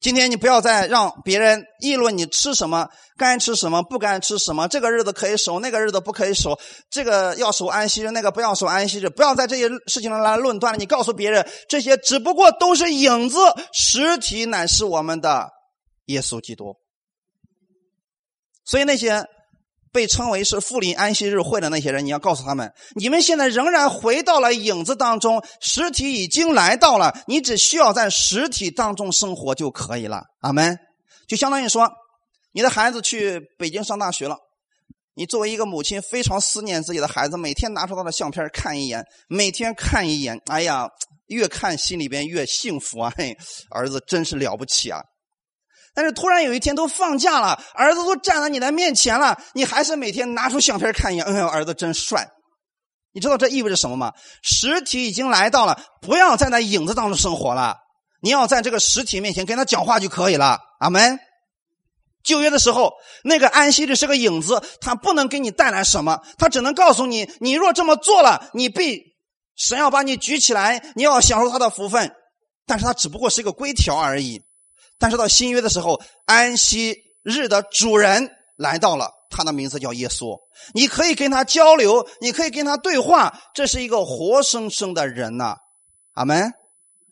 [0.00, 4.68] 今天你不要再让别人议论你吃什么、该吃什么、不该吃什么。
[4.68, 6.58] 这个日子可以守，那个日子不可以守。
[6.90, 9.08] 这个要守安息日，那个不要守安息日。
[9.08, 10.78] 不要在这些事情上来论断了。
[10.78, 13.38] 你告诉别人，这些只不过都是影子，
[13.72, 15.50] 实体乃是我们的
[16.06, 16.76] 耶稣基督。
[18.64, 19.24] 所以那些
[19.96, 30.24] 被称为是富林安息日会的那些人，你要告诉他们：你们现在仍然回到了影子当中，实体已经来到了，你只需要在实体当中生活就可以了。
[30.40, 30.78] 阿门。
[31.26, 31.90] 就相当于说，
[32.52, 34.36] 你的孩子去北京上大学了，
[35.14, 40.86] 你作为一个母亲非常思念自己的孩子，每天拿出他的相片看一眼，每天看一眼，哎呀，
[41.28, 43.10] 越看心里边越幸福啊！
[43.16, 43.34] 嘿，
[43.70, 45.00] 儿子真是了不起啊！
[45.96, 51.24] 但是突然有一天都放假了，儿子都站在你的面前了，你还是每天拿出相片看一眼。
[51.24, 52.28] 哎呦，儿子真帅！
[53.14, 54.12] 你知道这意味着什么吗？
[54.42, 57.78] 实体已经来到了，不要在那影子当中生活了，
[58.20, 60.60] 你要在这个实体面前跟他讲话就可以了。
[60.80, 61.18] 阿门。
[62.22, 62.92] 旧约的时候，
[63.24, 69.00] 那个安息日是个影子，它不能给你带来什么，它只能告诉你，你若这么做了，你必
[69.56, 72.12] 神要把你举起来，你要享受他的福分。
[72.66, 74.42] 但是它只不过是一个规条而已。
[74.98, 80.38] 但是到新约的时候，安息日的主人来到了，他的名字叫耶稣。
[80.72, 85.56] 你可以跟他交流，你可以跟他对话，这是一个活生生的人呐。
[86.14, 86.50] 阿门，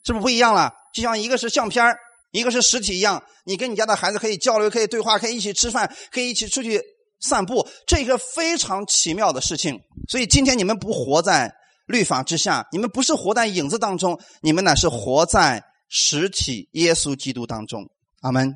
[0.03, 0.73] 是不是不一样了？
[0.95, 1.85] 就像一个是相片
[2.33, 3.23] 一个是实体一样。
[3.45, 6.81] 你跟你家的孩子可以交流，可以对话，可以一起吃饭，可以一起出去
[7.21, 9.79] 散步，这个非常奇妙的事情。
[10.09, 11.53] 所以今天你们不活在
[11.87, 15.63] 律法之下，你们不是活在影子当中，你们乃是活在。
[15.97, 17.89] 实体耶稣基督当中，
[18.21, 18.53] 阿门。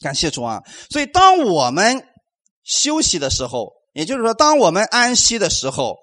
[0.00, 0.62] 感谢主啊！
[0.88, 2.08] 所以当我们
[2.64, 5.98] 休息的时候，也就是说，当我们安息的时候，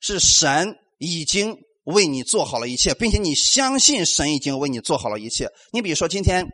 [0.00, 5.50] 是神已经为你做好了一切，并且你相信神已经为你做好了一切。
[5.70, 6.46] 你比如说，今天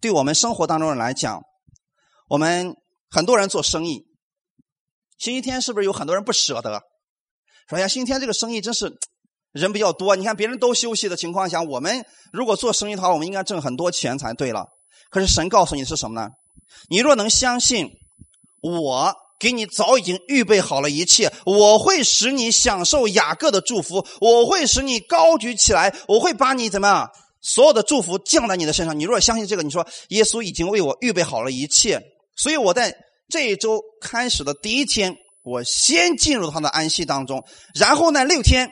[0.00, 1.40] 对我们生活当中人来讲，
[2.28, 2.74] 我们
[3.08, 4.04] 很多人做生意，
[5.18, 6.82] 星期天是不是有很多人不舍得？
[7.68, 8.92] 说呀，星期天这个生意真是。
[9.54, 14.66] 人比较多，你看别人都休息的情况下，我们如果做生意的话，我们应该挣很多钱才对了。
[15.10, 16.28] 可是神告诉你是什么呢？
[16.90, 17.88] 你若能相信，
[18.60, 27.08] 我给你早已经预备好了一切，我会使你享受雅各的祝福，我会使你高举起来，我会把你怎么样，
[27.40, 28.98] 所有的祝福降在你的身上。
[28.98, 32.02] 你若相信这个，你说耶稣已经为我预备好了一切，
[32.34, 32.92] 所以我在
[33.28, 35.14] 这一周开始的第一天，
[35.44, 38.68] 我先进入他的安息当中，然后呢六天。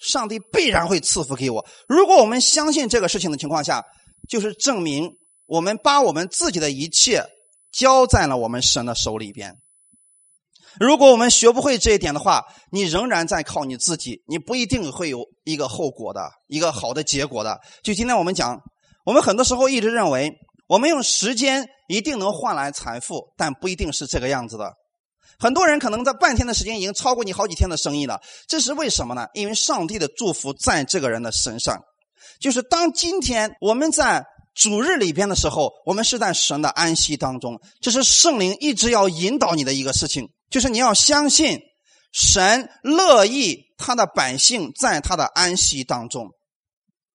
[0.00, 1.64] 上帝必然会赐福给我。
[1.86, 3.84] 如果我们相信这个事情的情况下，
[4.28, 5.10] 就是证明
[5.46, 7.24] 我们把我们自己的一切
[7.70, 9.54] 交在了我们神的手里边。
[10.78, 17.58] 如果我们学不会这一点的话，你仍然在靠你自己，你不一定会有一个后果的一个好的结果的。
[17.82, 18.56] 就今天我们讲，
[19.04, 20.32] 我们很多时候一直认为，
[20.68, 24.72] 我们用时间一定能换来财富，但不一定是这个样子的。
[25.40, 29.26] 很多人可能在半天的时间已经超过你好几天的生意了，这是为什么呢？
[29.32, 31.82] 因为上帝的祝福在这个人的身上。
[32.38, 34.22] 就是当今天我们在
[34.54, 41.58] 主日里边的时候，我们是在神的安息当中，这是圣灵一直要引导你的一个事情，就是你要相信
[42.12, 46.28] 神乐意他的百姓在他的安息当中。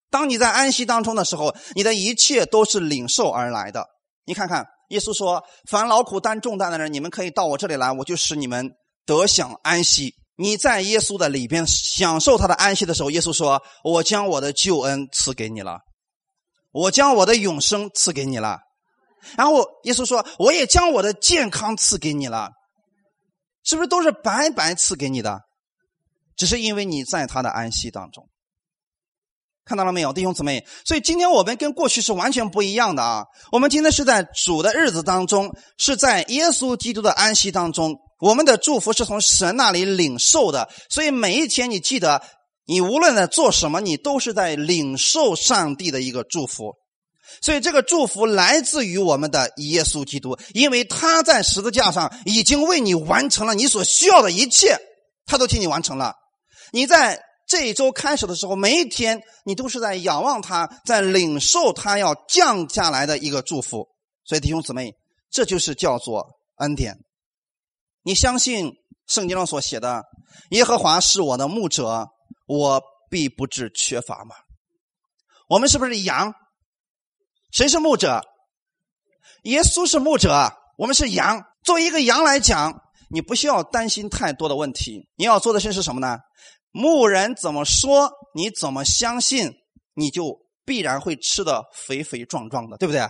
[0.10, 3.86] 当你在安息当中的时候，你的一切都是领受而来的。
[4.26, 4.66] 你看看。
[4.90, 8.72] 耶稣说：“凡劳苦担重担的人，你们可以到我这里来，我就使你们
[9.06, 10.14] 得享安息。
[10.38, 15.80] 你在耶稣的里边享受他的安息的时候，耶稣说：‘我将我的救恩赐给你了，
[16.72, 18.60] 我将我的永生赐给你了。’
[19.38, 22.52] 然后耶稣说：‘我也将我的健康赐给你了。’
[23.64, 25.40] 是不是都是白白赐给你的？
[26.36, 28.28] 只是因为你在他的安息当中。”
[29.66, 30.64] 看到了没有，弟兄姊妹？
[30.86, 33.26] 所以今天我们跟过去是完全不一样的啊！
[33.52, 40.70] 我们今天是在主的日子当中，是在耶稣基督的安息当中，我们的祝福是从神那里领受的。
[40.88, 42.22] 所以每一天，你记得，
[42.68, 46.76] 你无论在做什么，你都是在领受上帝的一个祝福。
[47.42, 54.78] 所以这个祝福来自于我们的耶稣基督，因为他在十字架上已经为你完成了你所需要的一切，
[55.26, 56.14] 他都替你完成了。
[56.72, 57.20] 你在。
[57.48, 63.88] 这一周开始的时候，每一天你都是在仰望他，在领受他要降下来的一个祝福。
[64.24, 64.96] 所以弟兄姊妹，
[65.30, 66.28] 这就是叫做
[66.58, 66.98] 恩典。
[68.02, 68.74] 你相信
[69.06, 70.04] 圣经上所写的
[70.52, 72.08] “耶和华是我的牧者，
[72.48, 74.36] 我必不致缺乏”吗？
[75.48, 76.34] 我们是不是羊？
[77.52, 78.22] 谁是牧者？
[79.44, 81.44] 耶稣是牧者，我们是羊。
[81.64, 82.82] 作为一个羊来讲，
[83.12, 85.08] 你不需要担心太多的问题。
[85.16, 86.18] 你要做的事是什么呢？
[86.76, 89.50] 牧人怎么说，你怎么相信，
[89.94, 93.08] 你就必然会吃的肥肥壮壮的，对不对？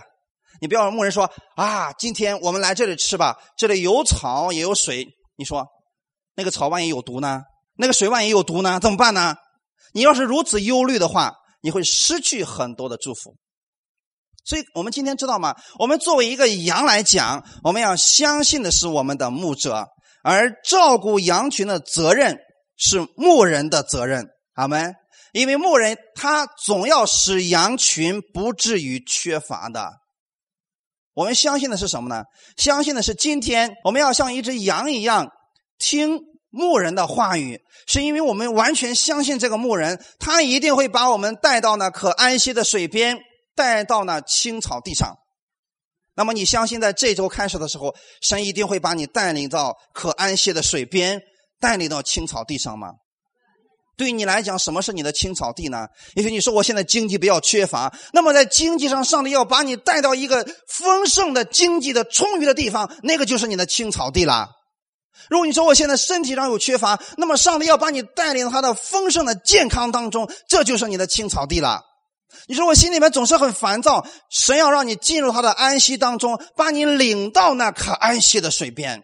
[0.60, 5.04] 你不要牧人说啊，今天我们来这里吃吧，这里有草也有水。
[5.34, 5.66] 你说
[6.36, 7.42] 那个草万一有毒呢？
[7.76, 8.78] 那个水万一有毒呢？
[8.78, 9.34] 怎么办呢？
[9.92, 13.34] 你要是如此忧虑的话，你会失去很多的祝福。
[14.44, 15.56] 所以我们今天知道吗？
[15.80, 19.88] 我们作为一个羊来讲，我们要相信的是我们的牧者，
[20.22, 22.38] 而照顾羊群的责任
[22.76, 24.28] 是牧人的责任。
[24.54, 24.94] 阿门。
[25.32, 29.92] 因为牧人他总要使羊群不至于缺乏的。
[31.12, 32.24] 我们相信的是什么呢？
[32.56, 35.30] 相信的是今天我们要像一只羊一样
[35.78, 43.18] 听牧人的话语，是因为我们完全相信这个牧人，他一定会把我们带到那可安息的水边。
[43.56, 45.16] 带到那青草地上，
[46.14, 51.22] 那么你相信在这周开始的时候，神一定会把你带领到可安息的水边，
[51.60, 52.90] 带领到青草地上吗？
[53.96, 55.86] 对你来讲，什么是你的青草地呢？
[56.14, 64.50] 也许你说我现在经济比较缺乏，那么在经济上，上帝要把你带到一个丰盛的经济的充裕的地方，那个就是你的青草地啦。
[65.30, 71.80] 如果你说我现在身体上有缺乏，那么上帝要把你带领他的丰盛的健康当中，这就是你的青草地了。
[72.48, 79.02] 你说我心里面总是很烦躁，神要让你进入他的安息当中，把你领到那可安息的水边。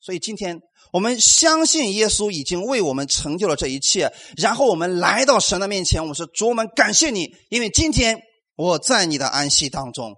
[0.00, 0.58] 所以今天
[0.92, 8.18] 我们相信耶稣已经为我们成就了这一切，然后我们来到神的面前，我们说主，我们感谢你，因为今天
[8.56, 10.14] 我在你的安息当中，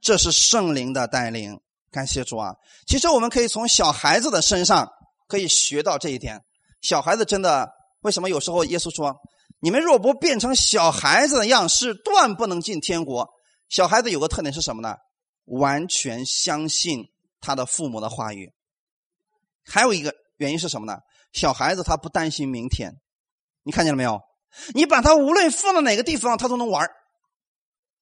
[0.00, 1.58] 这是圣灵的带领，
[1.90, 2.52] 感谢主啊！
[2.86, 4.88] 其实我们可以从小孩子的身上
[5.28, 6.40] 可以学到这一点。
[6.80, 7.68] 小孩子真的
[8.02, 9.14] 为什么有时候耶稣说？
[9.60, 13.28] 你们若不变成小孩子的样式，断不能进天国。
[13.68, 14.96] 小孩子有个特点是什么呢？
[15.44, 17.04] 完全相信
[17.40, 18.50] 他的父母的话语。
[19.64, 20.98] 还有一个原因是什么呢？
[21.32, 22.92] 小孩子他不担心明天。
[23.64, 24.20] 你看见了没有？
[24.74, 26.88] 你把他无论放到哪个地方，他都能玩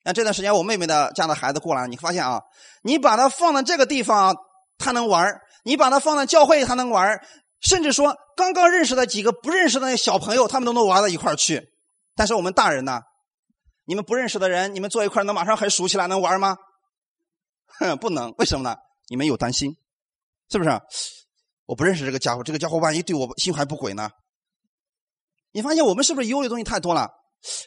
[0.02, 2.42] 那这段时间我妹妹的家的孩子过来，你发现啊，
[2.82, 4.34] 你把他放在这个地方，
[4.78, 7.20] 他能玩你把他放在教会，他能玩
[7.60, 11.68] 甚至说，刚刚认识的几个不认识的那小朋友，他们都能玩到一块去。
[12.16, 13.02] 但是我们大人呢？
[13.84, 16.56] 你们不认识的人，你们坐一块能马上很熟起来，能玩吗？
[17.78, 18.34] 哼，不能。
[18.38, 18.76] 为什么呢？
[19.08, 19.76] 你们有担心，
[20.50, 20.70] 是不是？
[21.70, 24.10] 我不认识这个家伙，这个家伙万一对我心怀不轨呢？
[25.52, 27.08] 你发现我们是不是忧虑东西太多了？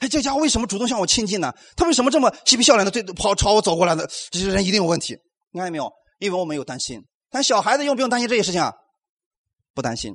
[0.01, 1.53] 哎，这家伙为什么主动向我亲近呢？
[1.77, 4.05] 他为什么这么嬉皮笑脸的对跑朝我走过来的？
[4.29, 5.17] 这些人一定有问题。
[5.51, 5.89] 你看见没有？
[6.19, 7.01] 因为我们有担心。
[7.29, 8.73] 但小孩子用不用担心这些事情啊？
[9.73, 10.13] 不担心，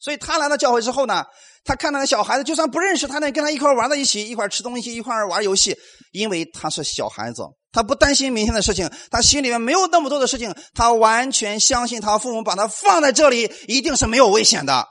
[0.00, 1.26] 所以他来到教会之后呢，
[1.62, 5.76] 他看到那小孩子，就算不认识，他能跟他一块玩在一起，一块吃东西，一块玩游戏，
[6.12, 7.42] 因为他是小孩子，
[7.74, 14.88] 他不担心明天的事情，他心里面没有那么多的事情，他完全相信他父母把他放在这里，一定是没有危险的。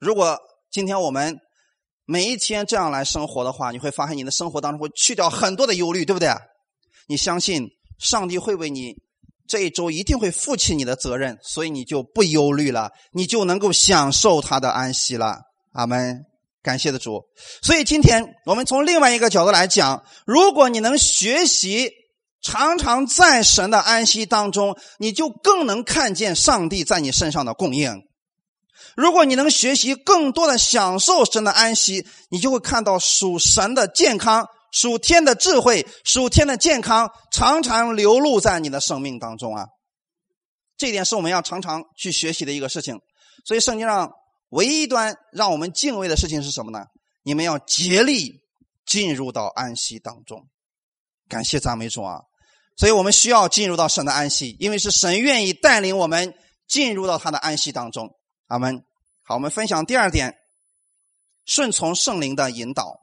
[0.00, 0.36] 如果
[0.72, 1.38] 今天我们
[2.04, 6.34] 每一天这样来生活的话，你会发现你的生活当中会去掉很多的忧虑，对不对？
[7.06, 7.68] 你相信
[8.00, 8.94] 上帝会为你。
[9.46, 15.36] 这一周一定会负起你的责任，所以你就不忧虑了，你就能够享受他的安息了。
[15.74, 16.24] 阿门，
[16.64, 17.22] 感谢的主。
[17.62, 21.92] 所以今天我们从另外一个角度来讲，如果你能学习
[22.42, 28.02] 常常在神的安息当中，你就更能看见上帝在你身上的供应。
[28.96, 34.48] 如果你能学习更多的享受神的安息，你就会看到属神的健康。
[34.72, 39.66] 属天的智慧，属天的健康，常常流露在你的生命当中啊！
[40.76, 42.98] 这一点是我们要常常去学习的一个事情。
[43.44, 44.10] 所以圣经上
[44.54, 46.86] 唯一端让我们敬畏的事情是什么呢？
[47.24, 48.40] 你们要竭力
[48.86, 50.46] 进入到安息当中。
[51.28, 52.20] 感谢赞美主啊！
[52.76, 56.34] 所以我们需要进入到神的安息，因为是神愿意带领我们
[56.68, 58.16] 进入到他的安息当中。
[58.46, 58.84] 阿门。
[59.24, 60.36] 好，我们分享第二点：
[61.46, 63.00] 顺从圣灵的引导。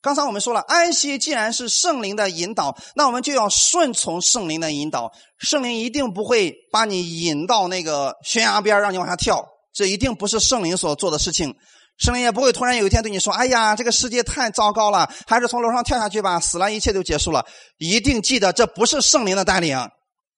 [0.00, 5.12] 刚才我们说了，安息既然是圣灵的引导，那我们就要顺从圣灵的引导。
[5.38, 9.44] 圣灵一定不会把你引到那个悬崖边让你往下跳，
[9.76, 11.54] 这一定不是圣灵所做的事情。
[11.98, 17.44] 圣灵也不会突然有一天对你说：“哎呀，这个世界太糟糕了，还是从楼上跳下去吧，死了一切就结束了。”
[17.76, 19.78] 一定记得，这不是圣灵的带领，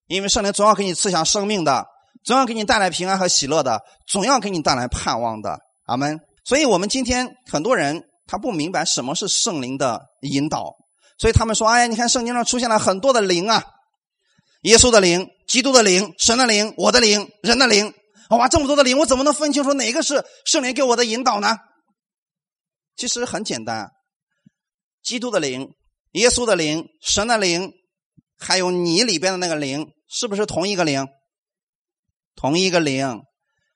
[0.08, 1.86] 因为圣灵总要给你赐下生命的，
[2.24, 5.56] 总要给你带来平安和喜乐的，总要给你带来盼望的。
[5.86, 6.18] 阿门。
[6.44, 10.74] 所以我们今天很多人他不明白什么是圣灵的引导，
[11.18, 13.64] 所以他们说：“哎呀，你看圣经上出现了很多的灵啊，
[14.62, 17.92] 耶稣的灵、基督的灵、神的灵、我的灵、人的灵，
[18.30, 21.56] 哇，这么多的灵，我怎么能分清楚哪个是圣灵给我的引导呢？”
[22.96, 23.90] 其实很简单，
[25.02, 25.72] 基督的灵、
[26.12, 27.72] 耶稣的灵、神的灵，
[28.38, 31.06] 还有你里边的那个灵，是不是同一个灵？
[32.34, 33.20] 同一个灵。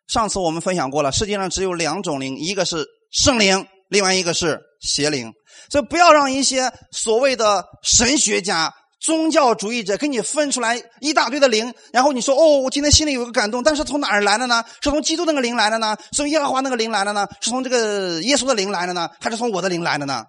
[0.09, 5.33] 上次我们分享过了，世界上只有两种灵，一个是圣灵，另外一个是邪灵。
[5.71, 14.65] 所以不要让一些所谓的神学家、宗教主义者给你分出来一大堆的灵，然后你说哦，我今天心里有个感动，但是从哪儿来的呢？
[14.81, 15.97] 是从基督那个灵来的呢？
[16.13, 17.27] 是从耶和华那个灵来的呢？
[17.41, 19.11] 是从这个耶稣的灵来的呢？
[19.21, 20.25] 还是从我的灵来的呢？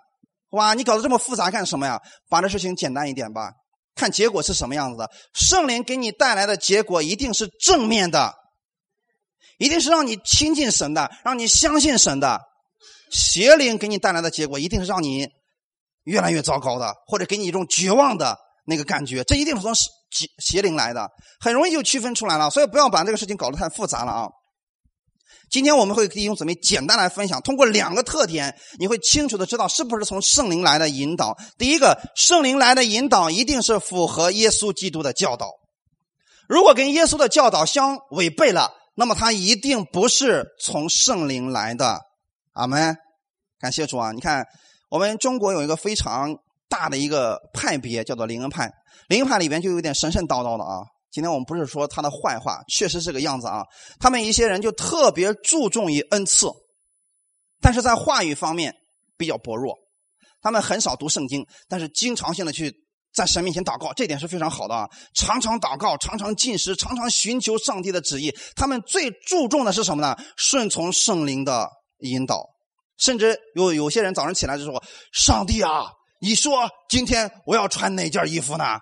[0.50, 2.00] 哇，你搞得这么复杂干什么呀？
[2.30, 3.52] 把这事情简单一点吧，
[3.96, 5.10] 看结果是什么样子的。
[5.34, 8.34] 圣灵给你带来的结果一定是正面的。
[9.60, 12.42] 一定是让你亲近神的，让你相信神的。
[13.12, 15.28] 邪灵给你带来的结果，一定是让你
[16.04, 18.36] 越来越糟糕的，或者给你一种绝望的
[18.66, 19.24] 那个感觉。
[19.24, 21.10] 这一定是从邪邪灵来的，
[21.40, 22.50] 很容易就区分出来了。
[22.50, 24.28] 所以不要把这个事情搞得太复杂了啊！
[25.50, 31.38] 今天我们会弟兄姊妹简单来分享，通过两个特点，你会清楚的知道是不是从圣灵来的引导。
[31.58, 35.52] 第一个，圣灵来的引导一定是符合耶稣基督的教导。
[36.48, 42.00] 如果跟耶稣的教导相违背了，那么他一定不是从圣灵来的，
[42.54, 42.96] 阿门。
[43.60, 44.12] 感谢主啊！
[44.12, 44.46] 你看，
[44.90, 46.36] 我们中国有一个非常
[46.74, 48.68] 大的一个派别，叫做灵恩派。
[49.08, 50.82] 灵恩派里边就有点神神叨叨的啊。
[51.12, 53.62] 今天我们不是说他的坏话，确实这个样子啊。
[54.00, 56.48] 他们一些人就特别注重于恩赐，
[57.62, 58.74] 但是在话语方面
[59.16, 59.76] 比较薄弱。
[60.42, 62.74] 他们很少读圣经，但是经常性的去。
[63.14, 64.90] 在神面前祷告，这点是非常好的啊！
[65.14, 68.36] 常常祷告，常常进食，常常寻求上帝的旨意。
[68.56, 70.18] 他们最注重的是什么呢？
[70.36, 71.70] 顺从圣灵的
[72.00, 72.44] 引导。
[72.98, 75.84] 甚至有有些人早上起来就说：“上帝啊，
[76.24, 78.80] 你说今天我要穿哪件衣服呢？”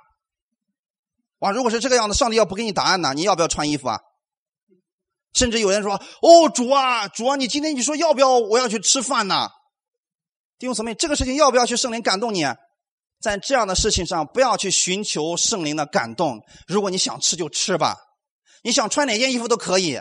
[1.42, 3.16] 哇，如果是这个样子，上帝要不给你答案呢？
[3.16, 4.00] 你要不要穿衣服啊？
[5.34, 9.50] 甚至有人说：“哦，主啊，主啊，你今天你说要不要我要去吃饭呢？”
[10.60, 12.46] 弟兄姊妹，这个事情要不要去圣灵感动你？
[13.20, 16.40] 在这样的事情上，不要去寻求圣灵的感动。
[16.68, 17.98] 如果你想吃就吃吧，
[18.62, 20.00] 你想穿哪件衣服都可以。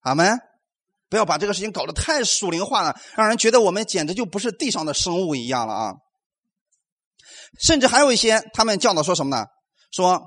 [0.00, 0.36] 阿门。
[1.08, 5.92] 不要把这个事情搞得太属灵化了，让人觉得我们简直就不是地上的生物一样了啊！
[7.58, 9.46] 甚至还有一些他们教导说什么呢？
[9.90, 10.22] 说，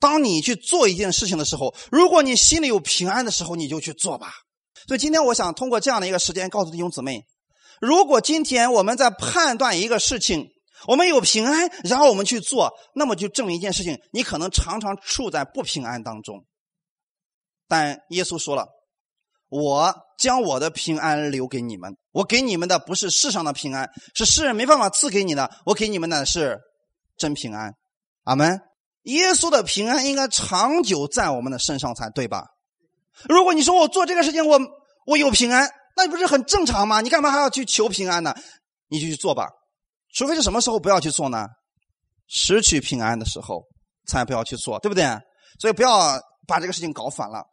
[0.00, 4.32] 当你去做一件事情的时候，如果你心里有平安的时候，你就去做吧。
[4.86, 7.24] 所以今天我想通过这样的一个时间，告诉弟兄姊妹：
[7.80, 10.48] 如果今天我们在判断一个事情，
[10.86, 16.44] 我们有平安，然后我们去做，那么就证明一件事情：你可能常常处在不平安当中。
[17.66, 18.68] 但耶稣说了
[19.48, 25.50] ：“我将我的平安留给你们，我给你们的不是世上的平安，是世人没办法赐给你的。
[25.66, 26.58] 我给你们的是
[27.16, 27.72] 真平安。”
[28.24, 28.60] 阿门。
[29.02, 32.46] 耶稣的平安应该长久在我们的身上才对吧？
[33.28, 34.58] 如果你说我做这个事情，我
[35.06, 37.02] 我有平安，那不是很正常吗？
[37.02, 38.34] 你干嘛还要去求平安呢？
[38.88, 39.48] 你就去做吧。
[40.14, 41.46] 除非是什么时候不要去做呢？
[42.26, 43.62] 失去平安的时候
[44.06, 45.04] 才不要去做，对不对？
[45.60, 47.44] 所以不要把这个事情搞反了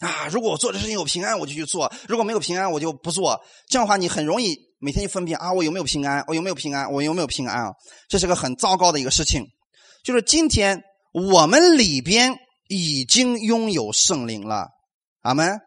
[0.00, 0.28] 啊！
[0.30, 3.40] 如果我做这事情有平安，我就去做；如果没有平安，我就不做。
[3.68, 6.24] 这样的话，你很容易每天就分辨啊，我有没有平安？
[6.26, 6.92] 我有没有平安？
[6.92, 7.72] 我有没有平安啊？
[8.08, 9.44] 这是个很糟糕的一个事情。
[10.02, 10.82] 就是今天
[11.12, 12.36] 我们里边
[12.68, 14.68] 已经拥有圣灵了，
[15.22, 15.60] 阿门。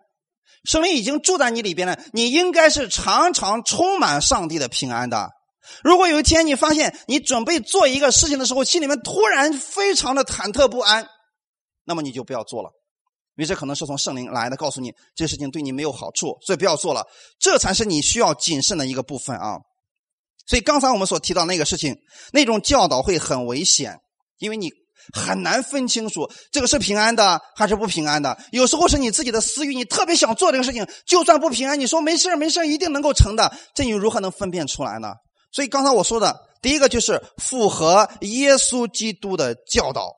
[0.66, 5.30] 圣灵已经住在你里边了，你应该是常常充满上帝的平安的。
[5.84, 11.08] 如果有一天你发现你准备做一个事情的时候，心里面突然非常的忐忑不安，
[11.86, 12.70] 那么你就不要做了，
[13.38, 17.06] 因为这可能是从圣灵来的，告诉你这事情对你没有好处，所以不要做了。
[17.40, 19.58] 这才是你需要谨慎的一个部分啊。
[20.48, 21.96] 所以刚才我们所提到那个事情，
[22.34, 24.00] 那种教导会很危险，
[24.40, 24.70] 因为你
[25.14, 28.38] 很难分清楚这个是平安的还是不平安的。
[28.52, 35.14] 有时候是你自己的私欲，你特别想做这个事情，就算不平安，你说没事没事一定能够成的，这你如何能分辨出来呢？
[35.52, 40.14] 所以刚才我说的第一个就是符合耶稣基督的教导，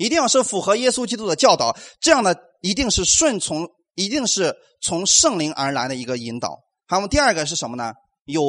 [0.00, 6.58] 一定要是符合耶稣基督的教导，这样的一定是顺从，一定是从圣灵而来的一个引导。
[6.86, 7.92] 还有第二个是什么呢？
[8.24, 8.42] 有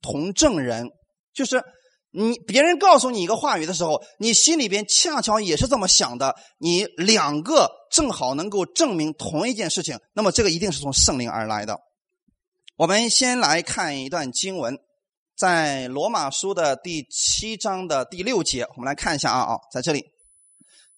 [0.00, 0.88] 同证人，
[1.34, 1.62] 就是
[2.10, 11.78] 你别人告诉你一个话语的时候，你心里边恰巧也是这么想的，你两个正好能够证明同一件事情，那么这个一定是从圣灵而来的。
[12.76, 14.78] 我们先来看一段经文。
[15.36, 20.13] 在罗马书的第七章的第六节，我们来看一下啊啊，在这里。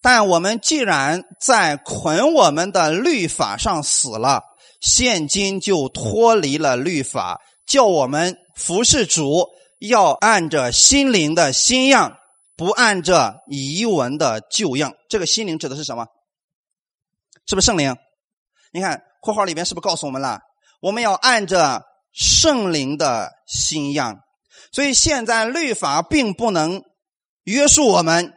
[0.09, 4.41] 但我们既然在捆我们的律法上死了，
[4.81, 9.49] 现今就脱离了律法，叫我们服侍主，
[9.81, 12.19] 要按着心灵的新样，
[12.55, 14.95] 不按着遗文的旧样。
[15.09, 16.07] 这个心灵指的是什么？
[17.45, 17.97] 是不是圣灵？
[18.73, 20.39] 你看括号里边是不是告诉我们了？
[20.81, 21.83] 我们要按着
[22.13, 24.21] 圣灵的新样。
[24.71, 26.85] 所以现在律法并不能
[27.43, 28.35] 约束我们。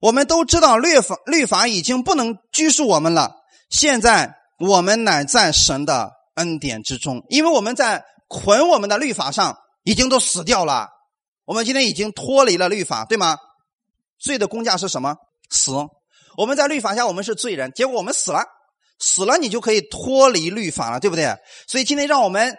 [0.00, 3.36] 我们都知道律法律法已经不能拘束我们了。
[3.68, 10.88] 现在我们乃在神的恩典之中，因为我们在捆我们的律法上已经都死掉了。
[11.44, 13.36] 我们今天已经脱离了律法，对吗？
[14.18, 15.16] 罪的工价是什么？
[15.50, 15.72] 死。
[16.36, 18.44] 我们在律法下，我们是罪人，结果我们死了。
[18.98, 21.34] 死了，你就可以脱离律法了，对不对？
[21.66, 22.56] 所以今天让我们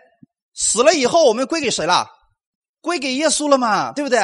[0.54, 2.08] 死了以后，我们归给谁了？
[2.82, 4.20] 归给耶稣了嘛，对不对？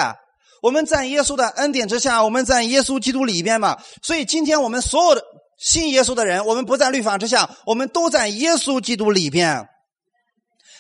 [0.68, 3.78] 我们在耶稣的恩典之下，我们在耶稣基督里边嘛。
[4.04, 5.24] 所以今天我们所有的
[5.58, 9.66] 信耶稣的人，我们不在律法之下，我们都在耶稣基督里边。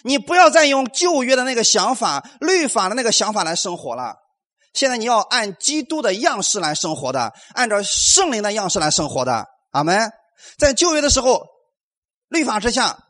[0.03, 4.15] 你不要再用旧约的那个想法、律法的那个想法来生活了。
[4.73, 9.45] 现在你要按基督的样式来生活的，按照圣灵的样式来生活的。
[9.71, 10.11] 阿门。
[10.57, 11.45] 在旧约的时候，
[12.27, 13.05] 律法之下，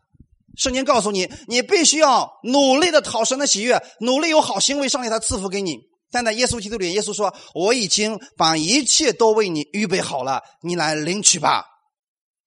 [0.55, 5.79] 圣经告诉你，你必须要努力的讨神的喜悦，努力有好行为，上帝他赐福给你。
[6.11, 11.65] 但在耶稣基督里，耶稣说：“我已经把一切都为你预备好了，你来领取吧。”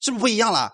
[0.00, 0.72] 是不是不一样了？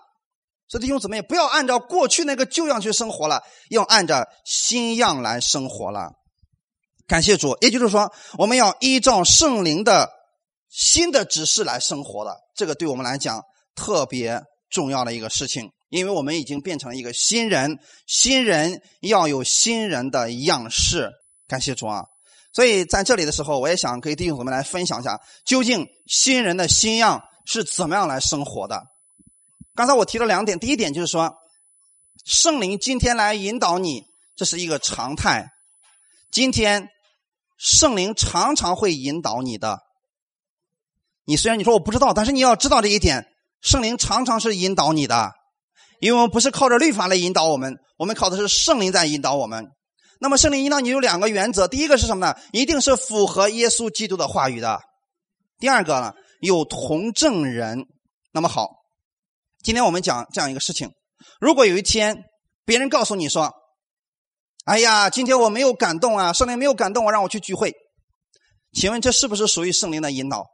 [0.69, 6.11] 所以弟兄姊妹，不要按照过去那个旧样去生活了，要按照新样来生活了。
[7.07, 10.09] 感谢主，也就是说，我们要依照圣灵的
[10.69, 12.37] 新的指示来生活的。
[12.55, 13.41] 这个对我们来讲
[13.75, 21.11] 特别重要的一个事情，因为我们已经变成了一个新人，新人要有新人的样式。
[21.47, 22.03] 感谢主啊！
[22.57, 28.81] 所以在这里的时候，我也想跟弟兄姊妹来分享一下，究竟新人的新样是怎么样来生活的。
[29.75, 31.35] 刚才我提了两点，第一点就是说，
[32.25, 34.01] 圣灵今天来引导你，
[34.35, 35.49] 这是一个常态。
[36.31, 36.89] 今天
[37.59, 39.77] 圣灵常常会引导你的。
[41.25, 43.27] 你虽然你说我不知道，但是你要知道这一点，
[43.61, 45.29] 圣灵常常是引导你的，
[45.99, 49.67] 因为我们不是靠着律法来引导我们，我们靠的是圣灵在引导我们。
[50.19, 52.35] 那么圣灵引导你有两个原则，第一个是什么呢？
[52.51, 54.81] 一定是符合耶稣基督的话语的。
[55.59, 57.85] 第二个呢，有同证人。
[58.31, 58.69] 那么好，
[59.63, 60.91] 今天我们讲这样一个事情：
[61.39, 62.23] 如果有一天
[62.65, 63.53] 别人告诉你说
[64.65, 67.73] ：“哎呀，今天我没有感动啊，圣灵没有感动我，让我去聚会。”
[68.73, 70.45] 请问这是不是属于圣灵的引导？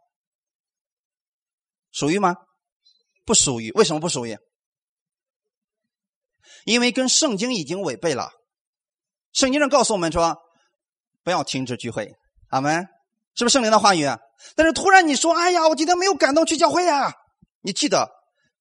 [1.92, 2.36] 属于吗？
[3.26, 3.72] 不属于。
[3.72, 4.38] 为什么不属于？
[6.66, 8.32] 因为跟圣经已经违背了。
[9.34, 10.38] 圣经上告诉我们说，
[11.24, 12.14] 不要停止聚会，
[12.50, 12.88] 阿门，
[13.36, 14.06] 是不是圣灵的话语？
[14.56, 17.14] 但是突然你说，哎呀，我今天没有感动去教会呀，
[17.62, 18.10] 你记得，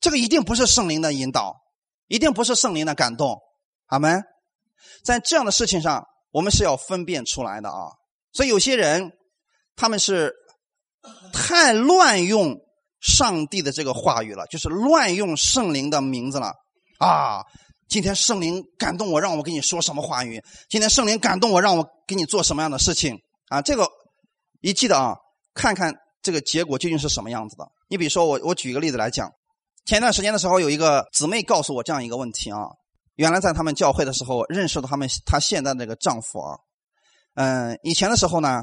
[0.01, 1.57] 这个一定不是圣灵的引导，
[2.09, 3.39] 一定不是圣灵的感动，
[3.87, 4.25] 阿门。
[5.05, 7.91] 在这样的事情上，我们是要分辨出来的啊。
[8.33, 9.13] 所以有些人，
[9.77, 10.33] 他们是
[11.33, 12.57] 太乱用
[13.01, 16.55] 上帝的这个话语了，就是乱用圣灵的名字了
[16.99, 17.43] 啊。
[17.93, 20.43] 今天圣灵感动我，让我跟你说什么话语？
[20.71, 23.19] 今天圣灵感动我，让我给你做什么样的事情？
[23.51, 23.87] 啊，这个
[24.63, 25.15] 一记得啊，
[25.53, 27.69] 看看这个结果究竟是什么样子的。
[27.91, 29.31] 你比如说，我我举一个例子来讲，
[29.85, 32.61] 前段时间的时候，有一个姊妹告诉我这样一个问题啊，
[33.17, 36.57] 原来在他们教会的时候认识了他们她现在这个丈夫啊，
[37.35, 38.63] 嗯，以前的时候呢，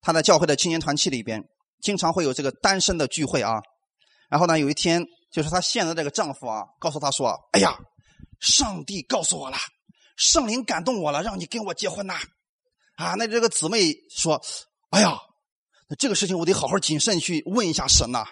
[0.00, 1.40] 她在教会的青年团契里边
[1.80, 3.52] 经常会有这个单身的聚会啊，
[4.28, 7.78] 然后呢，有一天就是她现在这个丈夫啊，告诉她说：“哎呀。”
[8.44, 9.56] 上帝告诉我了，
[10.16, 12.14] 圣灵感动我了，让你跟我结婚呐！
[12.96, 14.40] 啊，那这个姊妹说
[14.90, 15.18] ：“哎呀，
[15.88, 18.22] 那这个事情我得好好谨慎去问一下神呐！”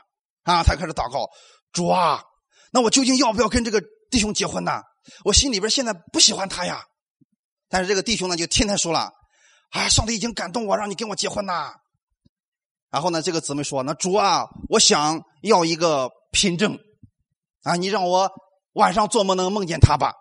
[0.45, 1.31] 啊，他开始祷告
[1.73, 2.23] ：“主啊，
[2.73, 4.83] 那我究竟要不要跟这个弟兄结婚呢？
[5.25, 6.85] 我心里边现在不喜欢他呀。”
[7.71, 9.11] 但是这个弟兄呢，就天天说了
[9.73, 11.73] ：“啊，上帝已经感动我，让你跟我结婚呐！”
[12.93, 16.79] 然后呢，这个姊妹说：“那主啊，我想要一个凭证
[17.63, 18.31] 啊，你让我。”
[18.75, 20.13] 晚上做梦能梦见他吧？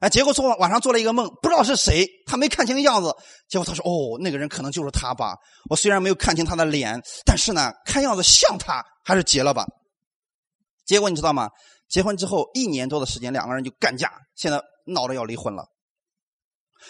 [0.00, 3.14] 哎，结果做晚上做了一个梦，不知道是谁，他没看清样子。
[3.48, 5.36] 结果他说：“哦，那个人可能就是他吧。”
[5.68, 9.66] 我虽然没有看清他的脸，但是呢，看样子像他，还是结了吧。
[10.86, 11.50] 结果你知道吗？
[11.86, 15.66] 结婚之后一年多的时间，两个人就干架，现在闹着要离婚了。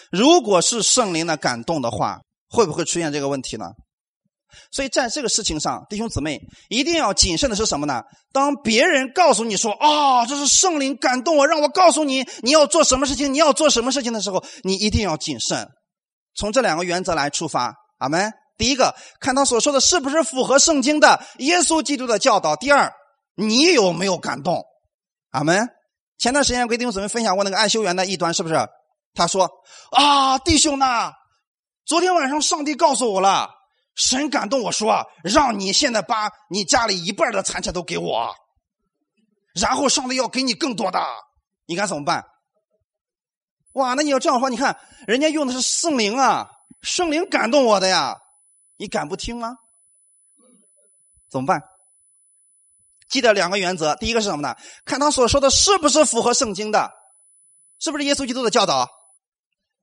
[0.09, 3.71] 如果是圣灵的感动的话，会不会出现这个问题呢？
[4.71, 6.39] 所以在这个事情上，弟兄姊妹
[6.69, 8.03] 一定要谨慎的是什么呢？
[8.33, 15.67] 当别人告诉你说：“啊，这是圣灵感动我，让我告诉你你要做什么事情，你要做什么事情的时候，你一定要谨慎。
[16.35, 18.31] 从这两个原则来出发，阿门。
[18.57, 22.93] 第一个，看他所说的是不是符合圣经的耶稣基督的教导；第二，
[23.35, 24.63] 你有没有感动，
[25.31, 25.67] 阿门。
[26.17, 28.55] 前段时间跟弟兄姊妹分享过那个爱修园的异端，是不是？
[29.13, 29.49] 他说
[29.91, 31.11] ：“啊，弟兄呐，
[31.85, 33.49] 昨天晚上上帝告诉我了，
[33.95, 38.33] 神感动我说，让你现在把你家里一半的财产都给我，
[39.53, 40.99] 然后上帝要给你更多的，
[41.65, 42.25] 你该怎么办？”
[43.73, 44.77] 哇，那你要这样说，你看
[45.07, 46.49] 人家用的是圣灵啊，
[46.81, 48.17] 圣灵感动我的呀，
[48.77, 49.55] 你敢不听吗？
[51.29, 51.61] 怎么办？
[53.09, 54.55] 记得两个原则，第一个是什么呢？
[54.83, 56.91] 看他所说的是不是符合圣经的，
[57.79, 58.89] 是不是耶稣基督的教导？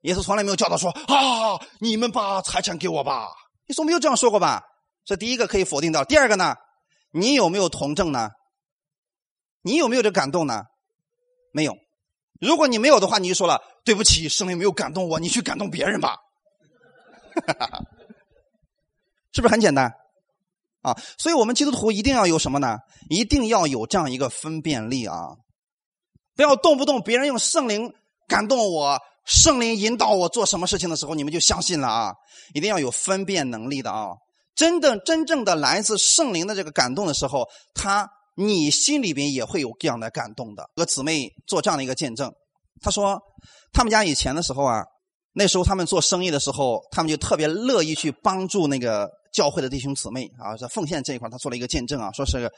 [0.03, 3.29] 耶稣从来没有教导说啊，你们把财产给我吧。
[3.69, 4.65] 耶稣没有这样说过吧？
[5.05, 6.05] 这第一个可以否定掉。
[6.05, 6.57] 第二个呢？
[7.13, 8.31] 你有没有同证呢？
[9.63, 10.65] 你有没有这感动呢？
[11.53, 11.75] 没有。
[12.41, 16.17] 如果你没有的话，你就说了对不起，圣灵没有感动我，你去感动别人吧。
[19.33, 19.93] 是不是很简单？
[20.83, 22.79] 啊，所以我们基督徒一定要有什么呢？
[23.11, 25.37] 一定要有这样一个分辨力啊！
[26.37, 27.93] 不要动不动别人用圣灵
[28.29, 32.13] 感动我，圣灵引导我做什么事情的时候，你们就相信了啊！
[32.55, 34.09] 一定要有分辨能力的啊！
[34.57, 40.69] 真的真正的来自圣灵的这个感动的时候，他你心里边也会有这样的感动的。
[40.75, 42.33] 和姊妹做这样的一个见证，
[42.81, 43.21] 她说
[43.73, 44.83] 他们家以前的时候啊，
[45.35, 49.09] 那时候他们做生意的时候，他们就特别乐意去帮助那个。
[49.31, 52.51] 教会的弟兄姊妹啊，在奉献这一块，他做了一个见证啊，说是，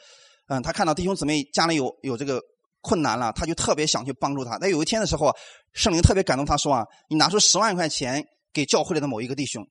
[0.47, 2.41] 嗯，他看到弟兄姊妹家里有有这个
[2.81, 4.57] 困难了，他就特别想去帮助他。
[4.59, 5.33] 那有一天的时候，
[5.73, 9.63] 圣灵特别感动他说啊，你拿出十万块钱给教会里的某一个弟兄。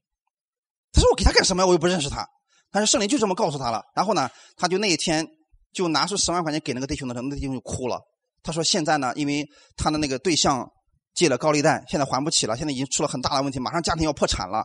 [0.92, 1.66] 他说我给他干什么呀？
[1.66, 2.26] 我又不认识他。
[2.72, 3.82] 但是圣灵就这么告诉他了。
[3.94, 5.26] 然后呢，他就那一天
[5.72, 8.00] 就拿出十万块钱给那个弟兄的时候，那个弟兄就哭了。
[8.42, 9.44] 他说现在呢，因为
[9.76, 10.68] 他的那个对象
[11.14, 14.64] 借了高利贷，现在还不起了，现在已经出了很大的问题，马上家庭要破产了。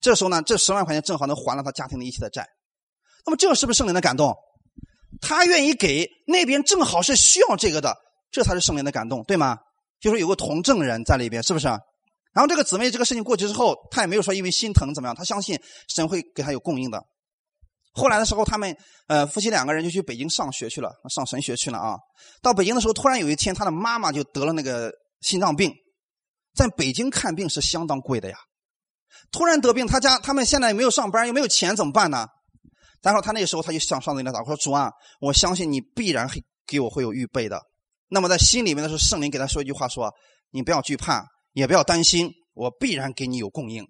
[0.00, 2.46] 这时候呢，这十万块钱正好能还了他家庭的一切的债。
[3.24, 4.36] 那么这是不是圣灵的感动？
[5.20, 7.96] 他愿意给那边正好是需要这个的，
[8.30, 9.58] 这才是圣灵的感动，对吗？
[10.00, 11.66] 就是有个同证人在里边，是不是？
[11.66, 15.58] 然后这个姊妹这个事情过去之后，她也没有说因为心疼怎么样，她相信
[15.88, 17.02] 神会给她有供应的。
[17.92, 21.96] 后来的时候，他们呃夫妻两个人就去北京上学去了，上神学去了啊。
[22.42, 24.92] 到北京的时候，突然有一天，他的妈妈就得了那个
[25.22, 25.72] 心脏病，
[26.54, 28.36] 在北京看病是相当贵的呀。
[29.32, 32.28] 突然得病，他家他们现在也没有上班，又没有钱，怎么办呢？
[33.02, 34.90] 然后他那个时候他就向上帝来祷告说：“主啊，
[35.20, 37.60] 我相信你必然会给我会有预备的。”
[38.08, 40.12] 那么在心里面的时候，圣灵给他说一句话：“说
[40.50, 43.86] 你不要惧怕，也不要担心，我必然给你有供应。”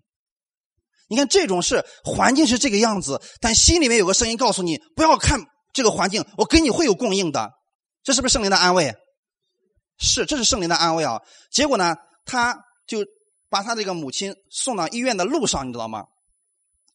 [1.09, 5.41] 你看这种是环境是这个样子，但心里面有个声音告诉你：“不要看
[5.73, 7.51] 这个环境，我给你会有供应的。”
[8.03, 8.95] 这是不是圣灵的安慰？
[9.99, 11.21] 是，这是圣灵的安慰啊。
[11.51, 13.05] 结果呢，他就。
[13.49, 16.05] 把他这个母亲送到医院的路上，你知道吗？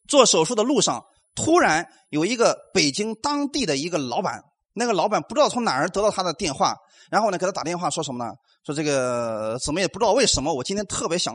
[0.06, 1.02] 做手术的路上，
[1.34, 6.76] 突然有一个北京当地的一个老板，那个老板不知道从哪儿得到他的电话，
[7.10, 8.34] 然后呢给他打电话说什么呢？
[8.64, 11.34] 说这个怎么也不知道为什么，我今天特别想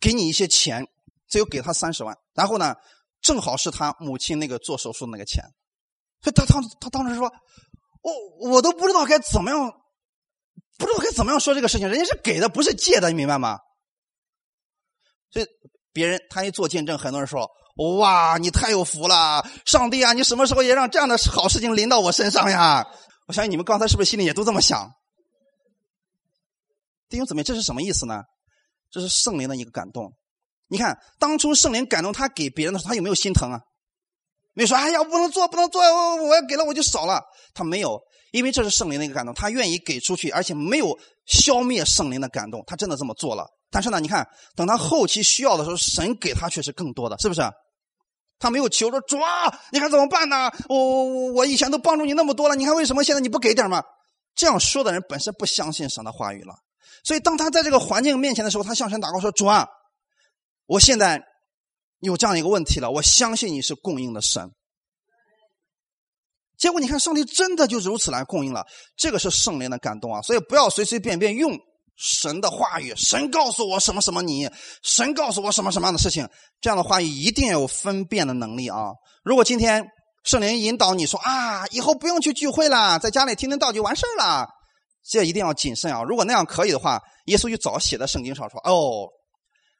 [0.00, 0.86] 给你一些钱，
[1.28, 2.74] 只有给他三十万，然后呢
[3.20, 5.44] 正好是他母亲那个做手术那个钱，
[6.20, 7.32] 所以他当他当时说，
[8.02, 9.70] 我我都不知道该怎么样，
[10.78, 13.58] 不知道该怎么样说这个事情，人家是给的，不是借的，你明白吗？
[15.30, 15.46] 所以
[15.92, 22.86] 别人他一做见证，很多人说：“哇，你太有福了，上帝啊，你什么时候也让这样的好事情临到我身上呀？”
[23.28, 24.90] 我相信你们刚才是不是心里也都这么想？
[27.08, 28.22] 弟兄姊妹，这是什么意思呢？
[28.90, 30.12] 这是圣灵的一个感动。
[30.66, 33.60] 你看，当初圣灵感动他给别人的时候，他有没有心疼啊？
[34.54, 37.22] 没说：“哎呀，不能做，不能做，我要给了我就少了。”
[37.54, 38.00] 他没有，
[38.32, 43.46] 因为这是圣灵的一个感动，他愿意给出去，而且没有消灭圣灵的感动，他真的这么做了。
[43.70, 44.26] 但是呢，你看，
[44.56, 47.42] 等他后期需要的时候，神给他却是更多的，是不是？
[48.38, 50.50] 他没有求着主啊，你看怎么办呢？
[50.68, 53.82] 我我我以前都帮助你那么多了，你看为什么现在你不给点吗？
[54.34, 56.54] 这样说的人本身不相信神的话语了。
[57.04, 59.66] 所以当他在这个环境面前的时候，他向神祷告说：“主啊，
[60.66, 61.20] 我现在
[62.00, 64.50] 有这样一个问题了，我相信你是供应的神。”
[66.56, 68.64] 结果你看，上帝真的就如此来供应了，
[68.96, 70.22] 这个是圣灵的感动啊！
[70.22, 71.58] 所以不要随随便便用。
[71.98, 74.48] 神的话语，神告诉我什么什么，你
[74.84, 76.28] 神告诉我什么什么样的事情，
[76.60, 78.92] 这样的话语一定要有分辨的能力啊！
[79.24, 79.84] 如果今天
[80.22, 84.46] 圣灵引导你说啊，以后不用去聚会了，在家里听听道就完事儿了，
[85.04, 86.04] 这一定要谨慎啊！
[86.04, 89.08] 如果那样可以的话，耶稣就早写在圣经上说哦，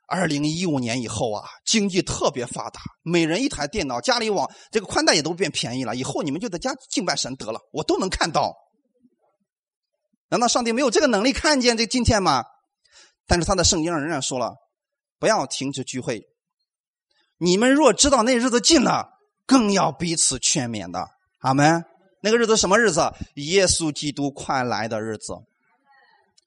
[0.08, 8.52] 二零一五年以后啊，经济特别发达，每人一台电脑，家里网这个宽带也都变便宜了，以后你们就在家敬拜神得了，我都能看到。
[10.30, 12.44] 难道上帝没有这个能力看见这今天吗？
[13.26, 14.54] 但是他的圣经上仍然说了，
[15.18, 16.22] 不要停止聚会。
[17.38, 19.10] 你们若知道那日子近了，
[19.46, 21.08] 更要彼此劝勉的。
[21.40, 21.84] 阿门。
[22.20, 23.12] 那个日子什么日子？
[23.34, 25.34] 耶稣基督快来的日子。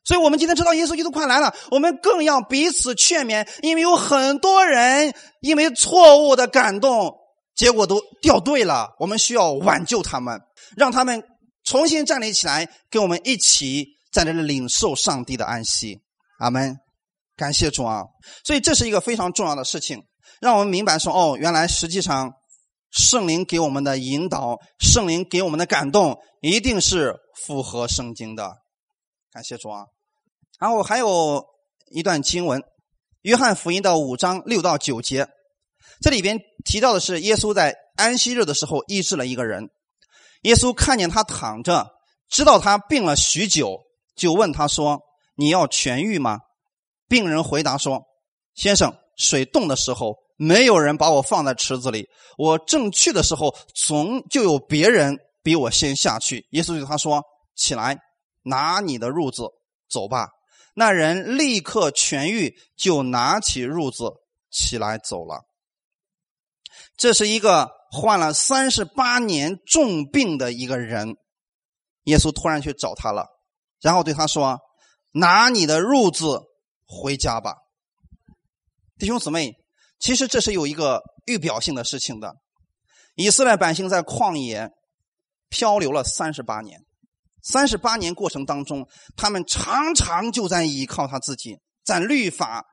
[0.04, 7.16] 所以我们今天知道耶稣基督快来了，我们更要彼此劝勉，因为有很多人因为错误的感动，
[7.56, 8.96] 结果都掉队了。
[9.00, 10.42] 我们需要挽救他们，
[10.76, 11.24] 让他们
[11.72, 16.02] 重新站立起来，跟我们一起在这里领受上帝的安息。
[16.40, 16.78] 阿门，
[17.38, 18.04] 感谢主啊！
[18.44, 20.04] 所以这是一个非常重要的事情，
[20.42, 22.34] 让我们明白说：哦，原来实际上
[22.90, 27.16] 圣灵给我们的引导，圣灵给我们的感动，一定是
[27.46, 28.52] 符合圣经的。
[29.32, 29.86] 感谢主啊！
[30.60, 31.42] 然后还有
[31.90, 32.60] 一段经文，
[33.22, 35.26] 《约翰福音》的五章六到九节，
[36.02, 39.70] 这里边提到的是耶稣在安息日的时候医治了一个人。
[40.42, 41.92] 耶稣看见他躺着，
[42.30, 43.80] 知道他病了许久，
[44.16, 45.02] 就问他说
[45.36, 46.40] ：“你要痊愈吗？”
[47.08, 48.04] 病人回答说
[48.56, 57.24] ：“先生，水冻的时候，没有人把我放在池子里，我正去的时候，总就有别人比我先下去。”耶稣对他说
[57.56, 57.98] ：“起来。”
[58.44, 59.44] 拿你的褥子
[59.88, 60.28] 走吧。
[60.74, 64.12] 那人立刻痊愈，就拿起褥子
[64.50, 65.44] 起来走了。
[66.98, 71.18] 这是一个患了三十八年重病的一个人。
[72.06, 73.28] 耶稣突然去找他了，
[73.80, 74.60] 然后对他说
[75.14, 76.42] ：“拿你的褥子
[76.88, 77.58] 回家吧。”
[78.98, 79.54] 弟兄姊妹，
[80.00, 82.38] 其实这是有一个预表性的事情的。
[83.14, 84.72] 以色列百姓在旷野
[85.50, 86.80] 漂流了三十八年。
[87.44, 92.66] 三十八年过程当中，他们常常就在依靠他自己，在律法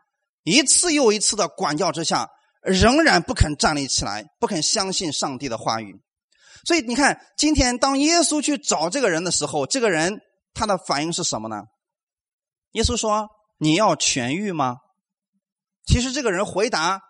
[0.42, 2.28] 一次又一次的管教之下，
[2.62, 6.00] 仍然不肯站立起来，不肯相信上帝的话语。
[6.64, 10.20] 所以你看，今天当耶稣去找这个人的时候，这个人
[10.54, 11.62] 他的反应是什么呢？
[12.72, 13.28] 耶稣说
[13.58, 14.78] ：“你要痊愈吗？”
[15.86, 17.00] 其实这个人回答：“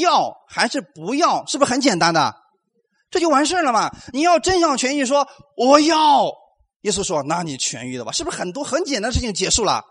[0.00, 2.36] 要还是不要？”是不是很简单的？
[3.10, 3.90] 这就完事了嘛？
[4.12, 5.26] 你要真想痊愈，说
[5.56, 6.30] 我要。
[6.82, 8.12] 耶稣说：“那你痊愈了吧？
[8.12, 9.82] 是不是很多很简单的事情结束了？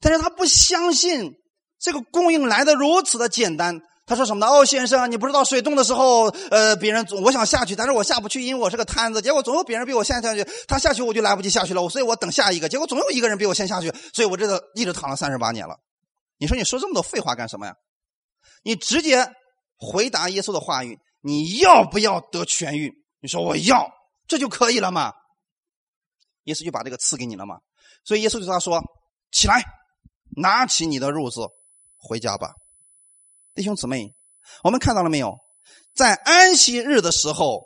[0.00, 1.32] 但是他不相信
[1.78, 3.80] 这个供应来的如此的简单。
[4.10, 4.50] 他说什么呢？
[4.50, 9.22] 哦，先生，你不知道水冻的时候，呃，别人总我想下去，但是我下不去，因为我是个摊子。
[9.22, 12.68] 结果总有别人比我先下去，他下去我就来不及下去了，所以我等下一个。
[12.68, 15.76] 结果总有一个人比我先下去，所以我这个一直躺了三十八年了。
[16.38, 17.74] 你说你说这么多废话干什么呀？
[18.64, 19.30] 你直接
[19.78, 22.92] 回答耶稣的话语：你要不要得痊愈？
[23.20, 23.88] 你说我要，
[24.26, 25.12] 这就可以了嘛？”
[26.46, 27.58] 耶稣就把这个赐给你了嘛，
[28.02, 28.82] 所以耶稣对他说
[29.30, 29.62] ：“起来，
[30.36, 31.46] 拿起你的褥子，
[31.96, 32.54] 回家吧。”
[33.54, 34.14] 弟兄姊妹，
[34.62, 35.36] 我们看到了没有？
[35.94, 37.64] 在安息日的时候，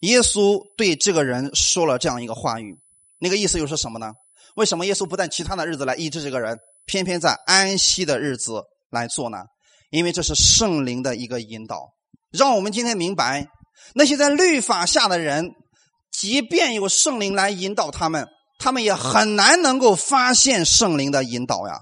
[0.00, 2.78] 耶稣对这个人说了这样一个话语，
[3.18, 4.12] 那个意思又是什么呢？
[4.54, 9.44] 为什么耶稣不在其他的日子来医治这个人，偏偏在安息的日子来做呢？
[9.90, 11.92] 因为这是圣灵的一个引导，
[12.30, 13.46] 让我们今天明白
[13.94, 15.52] 那些在律法下的人。
[16.10, 18.26] 即便有圣灵来引导他们，
[18.58, 21.80] 他们也很难能够发现圣灵的引导呀。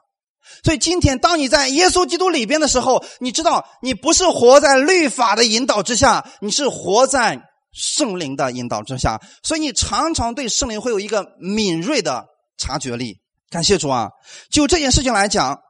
[0.62, 7.40] 所以今天，当你在耶稣基督里边的时候，你知道你不是活在律法的引导之下，你是活在
[7.72, 9.20] 圣灵的引导之下。
[9.42, 12.24] 所以你常常对圣灵会有一个敏锐的
[12.58, 13.16] 察觉力。
[13.50, 14.08] 感谢主啊！
[14.50, 15.60] 就这件事情来讲，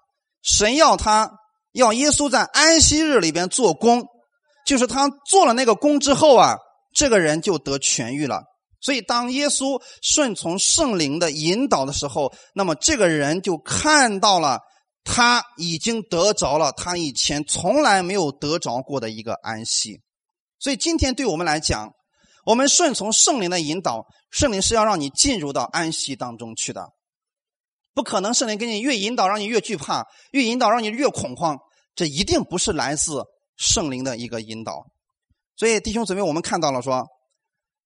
[0.42, 1.30] 神要他
[1.72, 4.04] 要耶稣在安息日里边做工，
[4.64, 6.56] 就是他做了那个工之后啊，
[6.94, 8.42] 这个人就得痊愈了。
[8.84, 14.60] 所以，当耶稣顺从圣灵的引导的时候，那么这个人就看到了
[15.04, 20.02] 他已经得着了他以前从来没有得着过的一个安息。
[20.58, 21.92] 所以，今天对我们来讲，
[22.44, 26.90] 我们顺从圣灵的引导，圣灵是要让你进入到安息当中去的。
[27.94, 31.56] 不可能，圣灵给你越引导，让你越惧怕；越引导，让你越恐慌。
[31.94, 33.22] 这一定不是来自
[33.56, 34.84] 圣灵的一个引导。
[35.56, 37.06] 所以，弟兄姊妹，我们看到了说。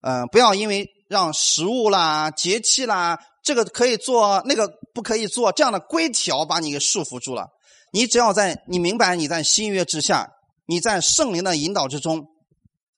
[0.01, 7.47] 嗯，不要因为让食物啦、节气啦，这个可以做，那个不可以做，这样的规条把你给束缚住了。
[7.93, 10.29] 你只要在你明白你在新约之下，
[10.67, 12.27] 你在圣灵的引导之中，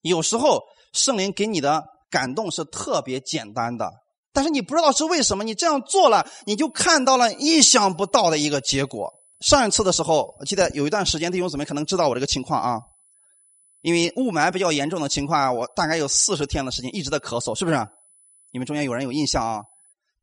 [0.03, 0.61] 有时候
[0.93, 3.89] 圣灵给你的感动是特别简单的，
[4.33, 9.13] 但是你不知道是为什么，你这样做了，你就看到了意想不到的一个结果。
[9.41, 12.81] 上一次的时候，我记得有一段时间弟兄姊妹可能知道我这个情况啊。
[13.83, 17.77] 因为雾霾比较严重的情况，我大概有四十天的时间一直在咳嗽，是不是？
[18.53, 19.63] 你们中间有人有印象啊？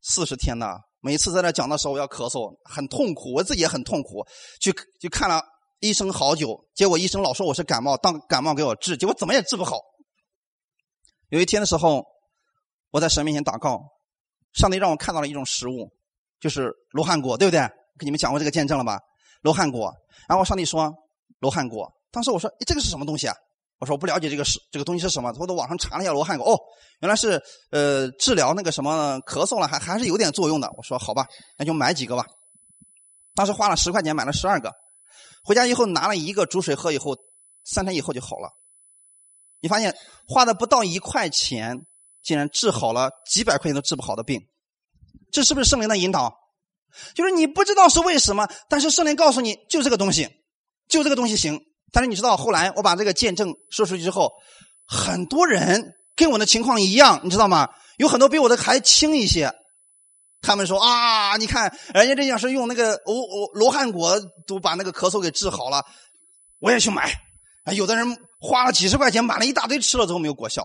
[0.02, 4.24] 四十天的，每次在那讲的时候我要咳嗽，很痛苦，我自己也很痛苦。
[4.60, 5.42] 去去看了
[5.80, 9.78] 医生好久，结果医生老说我是感冒，当感冒给我治，结果怎么也治不好。
[11.30, 12.04] 有一天的时候，
[12.90, 13.82] 我在神面前祷告，
[14.52, 15.90] 上帝让我看到了一种食物，
[16.38, 17.60] 就是罗汉果，对不对？
[17.98, 19.00] 跟你们讲过这个见证了吧？
[19.42, 19.92] 罗汉果。
[20.28, 20.94] 然后上帝说
[21.40, 23.34] 罗汉果，当时我说这个是什么东西啊？
[23.78, 26.58] 我说我不了解这个是这个东西是什么，我到网上查了一下罗汉果，哦，
[27.00, 30.68] 原来是呃治疗那个什么咳嗽了，还还是有点作用的。
[30.76, 31.26] 我说好吧，
[31.56, 32.26] 那就买几个吧。
[33.34, 34.72] 当时花了十块钱买了十二个，
[35.44, 37.16] 回家以后拿了一个煮水喝以后，
[37.64, 38.50] 三天以后就好了。
[39.60, 41.86] 你发现花的不到一块钱，
[42.22, 44.40] 竟然治好了几百块钱都治不好的病，
[45.30, 46.36] 这是不是圣灵的引导？
[47.14, 50.28] 就是你不知道是为什么，但是圣灵告诉你就这个东西，
[50.88, 51.60] 就这个东西行。
[51.92, 54.30] 但是你知道后来我把这个见证说出去之后，
[54.86, 57.68] 很多人跟我的情况一样，你知道吗？
[57.96, 59.52] 有很多比我的还轻一些。
[60.40, 65.84] 他们说啊，你看人家这样是用那个哦哦罗汉果都把那个咳嗽给治好了，
[66.60, 67.12] 我也去买。
[67.64, 70.64] 啊，有的人花了几十块钱买了一大堆，吃了之后没有果效。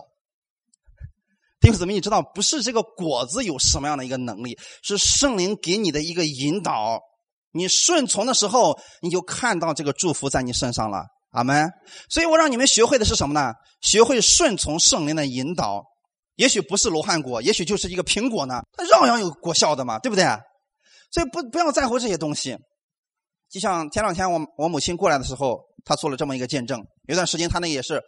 [1.60, 7.00] 弟兄姊妹，你知道不是这个果子有什么样的一个能力，是圣灵给你的一个引导。
[7.52, 11.06] 你顺从的时候，你就看到这个祝福在你身上了。
[11.34, 11.70] 阿门。
[12.08, 13.52] 所以我让你们学会的是什么呢？
[13.82, 15.84] 学会顺从圣灵的引导。
[16.36, 20.24] 也许不是罗汉果，也许就是一个苹果呢，它照样有果效的嘛，对不对？
[21.12, 22.56] 所以不不要在乎这些东西。
[23.48, 26.84] 就像前两天我我母亲过来的时候，她做了这么一个见证。
[27.06, 28.02] 有段时间她那也是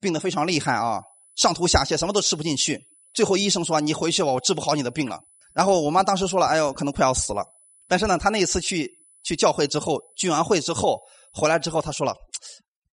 [0.00, 1.00] 病得非常厉害啊，
[1.34, 2.78] 上吐下泻，什么都吃不进去。
[3.14, 5.18] 最后医生说：“你回去吧，我治不好你的病了。”
[5.54, 7.42] 然后我妈当时说了：“哎呦，可能快要死了。”
[7.88, 8.86] 但是呢，她那一次去
[9.22, 11.00] 去教会之后，聚完会之后
[11.32, 12.14] 回来之后，她说了，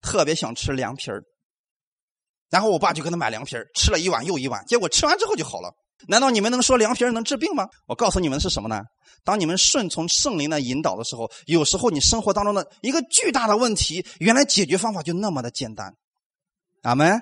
[0.04, 1.24] 特别想吃凉皮儿。
[2.51, 5.74] 然后我爸就给他买凉皮儿吃了一碗又一碗，结果吃完之后就好了。
[6.08, 7.68] 难道你们能说凉皮儿能治病吗？
[7.88, 8.84] 我告诉你们是什么呢？
[9.24, 15.95] 当你们顺从圣灵的引导的时候，有时候你生活当中的一个巨大的问题，原来解决方法就那么的简单。
[16.84, 17.20] 阿门。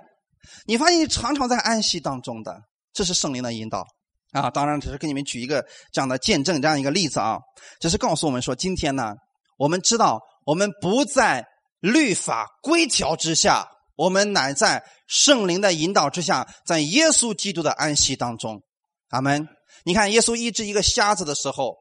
[0.65, 2.59] 你发现你常常在安息当中的，
[2.91, 3.85] 这是圣灵的引导
[4.31, 4.49] 啊。
[4.49, 5.63] 当然，只是给你们举一个
[5.93, 7.37] 这样的见证，这样一个例子啊，
[7.79, 9.13] 只是告诉我们说，今天呢，
[9.57, 11.45] 我们知道我们不在
[11.81, 13.67] 律法规条之下。
[13.97, 18.63] 我们乃在圣灵的引导之下，在耶稣基督的安息当中，
[19.09, 19.47] 阿门。
[19.83, 21.75] 你看，耶稣医治一个瞎子的时候，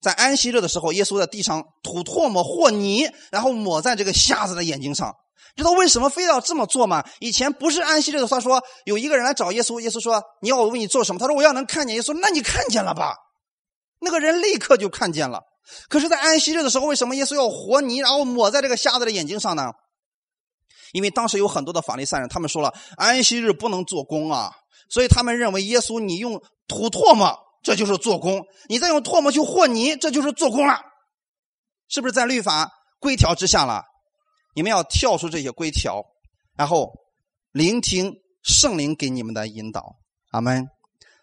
[0.00, 5.14] 在安息日的时候，耶稣在地上吐唾沫和泥，然后抹在这个瞎子的眼睛上。
[5.56, 7.04] 知道为什么非要这么做吗？
[7.18, 13.14] 以前不是安息日的，他说有一个人来找耶稣，耶稣说：“你要我为你做什么？”他说：“我要能看见。”耶稣：“那你看见了吧？”
[14.00, 15.42] 那个人立刻就看见了。
[15.88, 19.72] 可是，在安息日的时候，为什么耶稣要和泥，然后抹在这个瞎子的眼睛上呢？
[20.92, 24.52] 因为当时有很多的法利赛人，他们说了安息日不能做工啊，
[24.88, 30.80] 所以他们认为耶稣你用吐唾沫这就是做工，你再用唾沫去和泥这就是做工了，
[31.88, 33.82] 是不是在律法规条之下了？
[34.54, 36.02] 你们要跳出这些规条，
[36.56, 36.92] 然后
[37.50, 39.96] 聆听圣灵给你们的引导。
[40.30, 40.66] 阿门。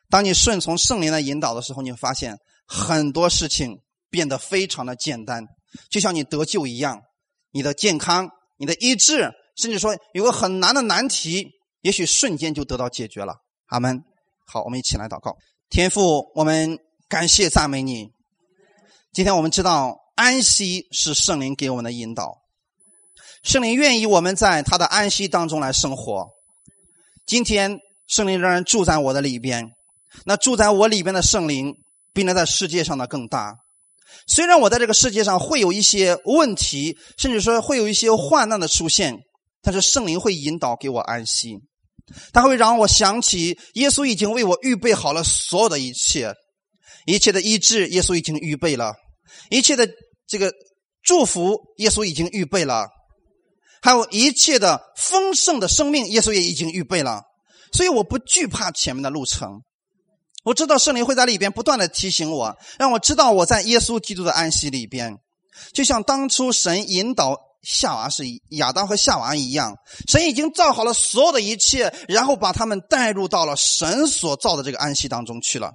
[0.10, 2.38] 当你顺从圣灵的引导的时候，你会发现
[2.68, 3.80] 很多事情
[4.14, 5.44] 变得非常的简单，
[5.90, 7.02] 就像你得救一样，
[7.50, 9.32] 你的健康，你的医治。
[9.56, 11.48] 甚至说有个很难的难题，
[11.82, 13.38] 也许瞬间就得到解决了。
[13.68, 14.04] 阿门。
[14.46, 15.36] 好，我们一起来祷告。
[15.70, 18.12] 天父，我们感谢赞美你。
[19.12, 22.38] 今天我们知道安息是圣灵给我们的引导，
[23.42, 26.30] 圣灵愿意我们在他的安息当中来生活。
[27.26, 29.72] 今天圣灵仍然住在我的里边，
[30.26, 31.74] 那住在我里边的圣灵，
[32.14, 33.63] 比那在世界上的更大。
[34.28, 39.18] 虽然我在这个世界上会有一些问题，甚至说会有一些患难的出现。
[39.66, 41.58] 但是圣灵会引导给我安息，
[42.34, 46.34] 他会让我想起耶稣已经为我预备好了所有的一切，
[47.06, 48.94] 一切的医治耶稣已经预备了，
[49.50, 49.90] 一切的
[50.28, 50.52] 这个
[51.02, 52.90] 祝福耶稣已经预备了，
[53.82, 57.22] 还有一切的丰盛的生命耶稣也已经预备了，
[57.72, 59.62] 所以我不惧怕前面的路程，
[60.44, 65.18] 我知道圣灵会在里边不断的提醒我，让我知道我在耶稣基督的安息里边，
[65.74, 67.38] 就像当初神引导。
[67.66, 69.74] 夏娃是亚当和夏娃一样，
[70.10, 75.72] 神已经造好了所有的一切，然后把他们带入到了神所造的这个安息当中去了。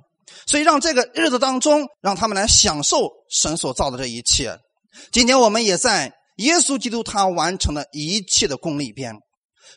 [0.46, 4.54] 所以让这个日子当中，让他们来享受神所造的这一切。
[5.10, 9.14] 今天我们也在耶稣基督他完成了一切的功里边，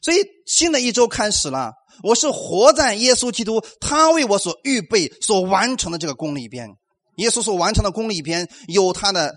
[0.02, 1.72] 所以新的一周开始了。
[2.04, 6.70] 我是活在耶稣基督他为我所预备、所完成的这个功里边。
[7.18, 9.36] 耶稣所完成的功里边有他的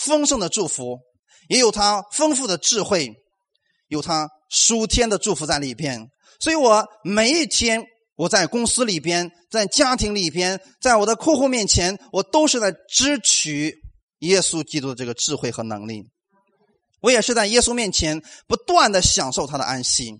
[0.00, 0.98] 丰盛的祝福。
[1.48, 3.10] 也有他丰富的智慧，
[3.88, 6.06] 有他属天的祝福在里边，
[6.38, 7.82] 所以我每一天
[8.14, 13.74] 我在公司里边，在家庭里边，在我的客户面前，我都是在支取
[14.20, 16.04] 耶稣基督的这个智慧和能力。
[17.00, 20.12] 我也是在耶稣面前不断的享受他的安息，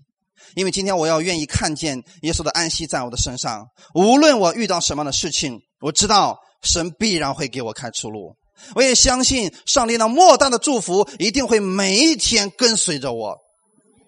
[0.55, 8.35] 因为今天我要愿意看见耶稣的安息在我的身上，无论我遇到什么样的事情，我知道神必然会给我开出路。
[8.75, 13.37] 我也相信上帝那莫大的祝福一定会每一天跟随着我。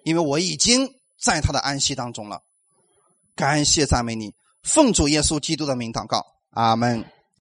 [0.04, 0.86] 因为我已经
[1.20, 2.40] 在他的安息当中了。
[3.34, 4.32] 感谢赞美你，
[4.62, 7.04] 奉主耶稣基督的名祷告，阿门。